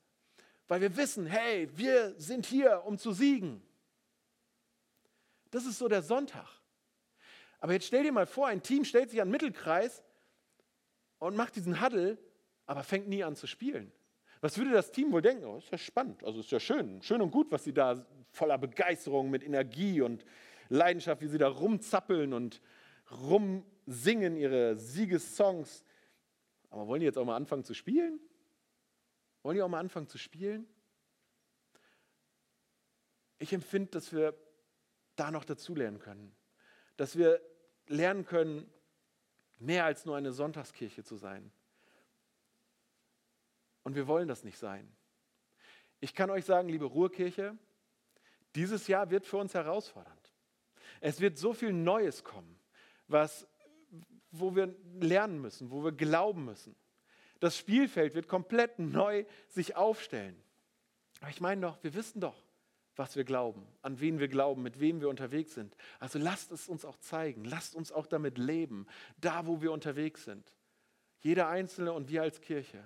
weil 0.68 0.80
wir 0.80 0.96
wissen, 0.96 1.26
hey, 1.26 1.68
wir 1.74 2.14
sind 2.16 2.46
hier, 2.46 2.84
um 2.84 2.96
zu 2.96 3.10
siegen. 3.10 3.60
Das 5.50 5.66
ist 5.66 5.78
so 5.78 5.88
der 5.88 6.02
Sonntag. 6.02 6.46
Aber 7.58 7.72
jetzt 7.72 7.86
stell 7.86 8.04
dir 8.04 8.12
mal 8.12 8.26
vor, 8.26 8.46
ein 8.46 8.62
Team 8.62 8.84
stellt 8.84 9.10
sich 9.10 9.20
an 9.20 9.26
den 9.26 9.32
Mittelkreis 9.32 10.04
und 11.18 11.36
macht 11.36 11.56
diesen 11.56 11.82
Huddle, 11.82 12.18
aber 12.66 12.82
fängt 12.82 13.08
nie 13.08 13.24
an 13.24 13.36
zu 13.36 13.46
spielen. 13.46 13.92
Was 14.40 14.56
würde 14.56 14.70
das 14.70 14.92
Team 14.92 15.12
wohl 15.12 15.22
denken? 15.22 15.44
Oh, 15.44 15.58
ist 15.58 15.70
ja 15.70 15.78
spannend, 15.78 16.22
also 16.22 16.40
ist 16.40 16.50
ja 16.50 16.60
schön, 16.60 17.02
schön 17.02 17.20
und 17.20 17.30
gut, 17.30 17.50
was 17.50 17.64
sie 17.64 17.72
da 17.72 18.06
voller 18.30 18.58
Begeisterung, 18.58 19.30
mit 19.30 19.42
Energie 19.42 20.00
und 20.00 20.24
Leidenschaft, 20.68 21.22
wie 21.22 21.28
sie 21.28 21.38
da 21.38 21.48
rumzappeln 21.48 22.32
und 22.32 22.60
rumsingen 23.10 24.36
ihre 24.36 24.76
Siegessongs. 24.76 25.82
Aber 26.70 26.86
wollen 26.86 27.00
die 27.00 27.06
jetzt 27.06 27.18
auch 27.18 27.24
mal 27.24 27.36
anfangen 27.36 27.64
zu 27.64 27.74
spielen? 27.74 28.20
Wollen 29.42 29.56
die 29.56 29.62
auch 29.62 29.68
mal 29.68 29.80
anfangen 29.80 30.08
zu 30.08 30.18
spielen? 30.18 30.68
Ich 33.38 33.52
empfinde, 33.52 33.90
dass 33.92 34.12
wir 34.12 34.34
da 35.16 35.30
noch 35.30 35.44
dazulernen 35.44 35.98
können. 35.98 36.36
Dass 36.96 37.16
wir 37.16 37.40
lernen 37.86 38.24
können, 38.24 38.70
mehr 39.58 39.84
als 39.84 40.04
nur 40.04 40.16
eine 40.16 40.32
Sonntagskirche 40.32 41.04
zu 41.04 41.16
sein. 41.16 41.50
Und 43.82 43.94
wir 43.94 44.06
wollen 44.06 44.28
das 44.28 44.44
nicht 44.44 44.58
sein. 44.58 44.90
Ich 46.00 46.14
kann 46.14 46.30
euch 46.30 46.44
sagen, 46.44 46.68
liebe 46.68 46.84
Ruhrkirche, 46.84 47.56
dieses 48.54 48.86
Jahr 48.86 49.10
wird 49.10 49.26
für 49.26 49.38
uns 49.38 49.54
herausfordernd. 49.54 50.32
Es 51.00 51.20
wird 51.20 51.38
so 51.38 51.52
viel 51.52 51.72
Neues 51.72 52.24
kommen, 52.24 52.58
was, 53.06 53.46
wo 54.30 54.54
wir 54.54 54.74
lernen 55.00 55.40
müssen, 55.40 55.70
wo 55.70 55.84
wir 55.84 55.92
glauben 55.92 56.44
müssen. 56.44 56.74
Das 57.40 57.56
Spielfeld 57.56 58.14
wird 58.14 58.26
komplett 58.28 58.78
neu 58.78 59.24
sich 59.48 59.76
aufstellen. 59.76 60.40
Aber 61.20 61.30
ich 61.30 61.40
meine 61.40 61.60
doch, 61.60 61.82
wir 61.82 61.94
wissen 61.94 62.20
doch, 62.20 62.47
was 62.98 63.14
wir 63.14 63.22
glauben, 63.22 63.64
an 63.82 64.00
wen 64.00 64.18
wir 64.18 64.26
glauben, 64.26 64.62
mit 64.62 64.80
wem 64.80 65.00
wir 65.00 65.08
unterwegs 65.08 65.54
sind. 65.54 65.76
Also 66.00 66.18
lasst 66.18 66.50
es 66.50 66.68
uns 66.68 66.84
auch 66.84 66.96
zeigen, 66.96 67.44
lasst 67.44 67.76
uns 67.76 67.92
auch 67.92 68.06
damit 68.06 68.38
leben, 68.38 68.86
da 69.18 69.46
wo 69.46 69.62
wir 69.62 69.70
unterwegs 69.70 70.24
sind. 70.24 70.52
Jeder 71.20 71.48
Einzelne 71.48 71.92
und 71.92 72.08
wir 72.08 72.22
als 72.22 72.40
Kirche. 72.40 72.84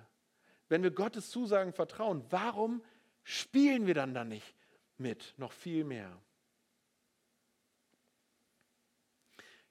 Wenn 0.69 0.83
wir 0.83 0.91
Gottes 0.91 1.31
Zusagen 1.31 1.73
vertrauen, 1.73 2.23
warum 2.29 2.83
spielen 3.23 3.87
wir 3.87 3.95
dann 3.95 4.13
da 4.13 4.23
nicht 4.23 4.55
mit? 4.97 5.33
Noch 5.37 5.51
viel 5.51 5.83
mehr. 5.83 6.21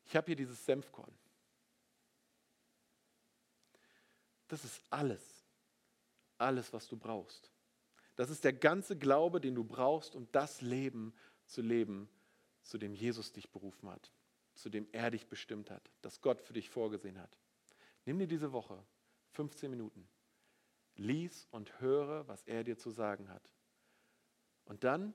Ich 0.05 0.17
habe 0.17 0.27
hier 0.27 0.37
dieses 0.37 0.65
Senfkorn. 0.65 1.13
Das 4.49 4.65
ist 4.65 4.83
alles, 4.91 5.23
alles, 6.37 6.73
was 6.73 6.89
du 6.89 6.97
brauchst. 6.97 7.52
Das 8.23 8.31
ist 8.31 8.45
der 8.45 8.53
ganze 8.53 8.97
Glaube, 8.97 9.41
den 9.41 9.57
du 9.57 9.65
brauchst, 9.65 10.15
um 10.15 10.31
das 10.31 10.61
Leben 10.61 11.13
zu 11.45 11.61
leben, 11.61 12.09
zu 12.63 12.79
dem 12.79 12.95
Jesus 12.95 13.33
dich 13.33 13.51
berufen 13.51 13.91
hat, 13.91 14.13
zu 14.55 14.71
dem 14.71 14.87
er 14.93 15.11
dich 15.11 15.27
bestimmt 15.27 15.73
hat, 15.73 15.91
das 16.03 16.21
Gott 16.21 16.41
für 16.41 16.53
dich 16.53 16.71
vorgesehen 16.71 17.19
hat. 17.19 17.37
Nimm 18.05 18.21
dir 18.21 18.29
diese 18.29 18.53
Woche 18.53 18.81
15 19.31 19.69
Minuten, 19.69 20.09
lies 20.95 21.49
und 21.51 21.81
höre, 21.81 22.29
was 22.29 22.45
er 22.45 22.63
dir 22.63 22.79
zu 22.79 22.91
sagen 22.91 23.29
hat. 23.29 23.43
Und 24.67 24.85
dann 24.85 25.15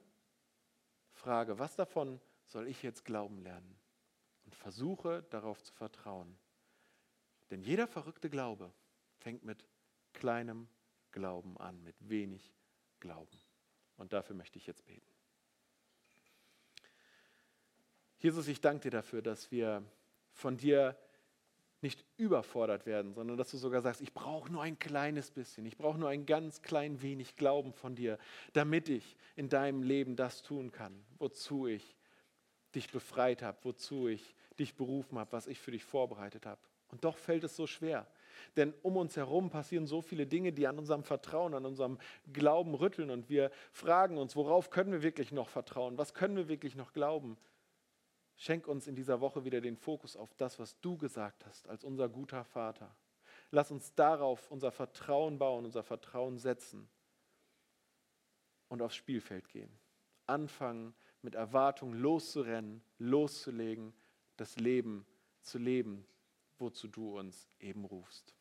frage, 1.13 1.57
was 1.59 1.77
davon 1.77 2.19
soll 2.43 2.67
ich 2.67 2.83
jetzt 2.83 3.05
glauben 3.05 3.37
lernen? 3.39 3.79
Und 4.43 4.53
versuche 4.53 5.23
darauf 5.29 5.63
zu 5.63 5.71
vertrauen. 5.71 6.37
Denn 7.51 7.61
jeder 7.61 7.87
verrückte 7.87 8.29
Glaube 8.29 8.73
fängt 9.15 9.45
mit 9.45 9.63
kleinem 10.11 10.67
Glauben 11.13 11.57
an, 11.57 11.81
mit 11.83 11.95
wenig 12.09 12.56
glauben. 12.99 13.37
Und 13.97 14.13
dafür 14.13 14.35
möchte 14.35 14.57
ich 14.59 14.67
jetzt 14.67 14.85
beten. 14.85 15.07
Jesus, 18.19 18.47
ich 18.47 18.61
danke 18.61 18.83
dir 18.83 18.91
dafür, 18.91 19.21
dass 19.21 19.51
wir 19.51 19.83
von 20.33 20.57
dir 20.57 20.97
nicht 21.81 22.03
überfordert 22.17 22.85
werden, 22.87 23.13
sondern 23.13 23.37
dass 23.37 23.51
du 23.51 23.57
sogar 23.57 23.81
sagst, 23.81 24.01
ich 24.01 24.13
brauche 24.13 24.51
nur 24.51 24.63
ein 24.63 24.79
kleines 24.79 25.29
bisschen, 25.29 25.65
ich 25.65 25.77
brauche 25.77 25.99
nur 25.99 26.09
ein 26.09 26.25
ganz 26.25 26.63
klein 26.63 27.01
wenig 27.03 27.35
Glauben 27.35 27.73
von 27.73 27.95
dir, 27.95 28.17
damit 28.53 28.89
ich 28.89 29.15
in 29.35 29.47
deinem 29.47 29.83
Leben 29.83 30.15
das 30.15 30.41
tun 30.41 30.71
kann, 30.71 31.05
wozu 31.19 31.67
ich 31.67 31.95
dich 32.73 32.91
befreit 32.91 33.43
habe, 33.43 33.57
wozu 33.61 34.07
ich 34.07 34.35
dich 34.59 34.75
berufen 34.75 35.17
habe, 35.19 35.31
was 35.31 35.47
ich 35.47 35.59
für 35.59 35.71
dich 35.71 35.83
vorbereitet 35.83 36.45
habe. 36.45 36.61
Und 36.89 37.03
doch 37.03 37.17
fällt 37.17 37.43
es 37.43 37.55
so 37.55 37.67
schwer. 37.67 38.07
Denn 38.55 38.73
um 38.81 38.97
uns 38.97 39.17
herum 39.17 39.49
passieren 39.49 39.87
so 39.87 40.01
viele 40.01 40.25
Dinge, 40.25 40.53
die 40.53 40.67
an 40.67 40.77
unserem 40.77 41.03
Vertrauen, 41.03 41.53
an 41.53 41.65
unserem 41.65 41.97
Glauben 42.31 42.75
rütteln. 42.75 43.09
Und 43.11 43.29
wir 43.29 43.51
fragen 43.71 44.17
uns, 44.17 44.35
worauf 44.35 44.69
können 44.69 44.91
wir 44.91 45.03
wirklich 45.03 45.31
noch 45.31 45.49
vertrauen? 45.49 45.97
Was 45.97 46.13
können 46.13 46.37
wir 46.37 46.47
wirklich 46.47 46.75
noch 46.75 46.93
glauben? 46.93 47.37
Schenk 48.37 48.67
uns 48.67 48.87
in 48.87 48.95
dieser 48.95 49.19
Woche 49.19 49.43
wieder 49.43 49.61
den 49.61 49.75
Fokus 49.75 50.15
auf 50.15 50.33
das, 50.35 50.59
was 50.59 50.79
du 50.79 50.97
gesagt 50.97 51.45
hast, 51.45 51.67
als 51.67 51.83
unser 51.83 52.07
guter 52.07 52.43
Vater. 52.43 52.95
Lass 53.51 53.71
uns 53.71 53.93
darauf 53.95 54.51
unser 54.51 54.71
Vertrauen 54.71 55.39
bauen, 55.39 55.65
unser 55.65 55.83
Vertrauen 55.83 56.37
setzen 56.37 56.87
und 58.69 58.81
aufs 58.81 58.95
Spielfeld 58.95 59.49
gehen. 59.49 59.71
anfangen, 60.27 60.93
mit 61.21 61.35
Erwartung 61.35 61.93
loszurennen, 61.93 62.81
loszulegen, 62.99 63.93
das 64.37 64.55
Leben 64.57 65.05
zu 65.41 65.57
leben, 65.57 66.05
wozu 66.57 66.87
du 66.87 67.17
uns 67.17 67.49
eben 67.59 67.83
rufst. 67.85 68.35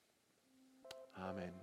Amen. 1.12 1.54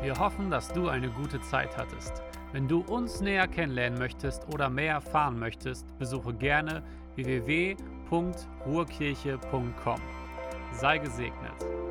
Wir 0.00 0.18
hoffen, 0.18 0.50
dass 0.50 0.72
du 0.72 0.88
eine 0.88 1.10
gute 1.10 1.40
Zeit 1.42 1.76
hattest. 1.76 2.22
Wenn 2.52 2.66
du 2.66 2.80
uns 2.80 3.20
näher 3.20 3.46
kennenlernen 3.46 3.98
möchtest 3.98 4.52
oder 4.52 4.68
mehr 4.68 4.94
erfahren 4.94 5.38
möchtest, 5.38 5.86
besuche 5.98 6.34
gerne 6.34 6.82
www.ruhrkirche.com. 7.14 10.00
Sei 10.72 10.98
gesegnet. 10.98 11.81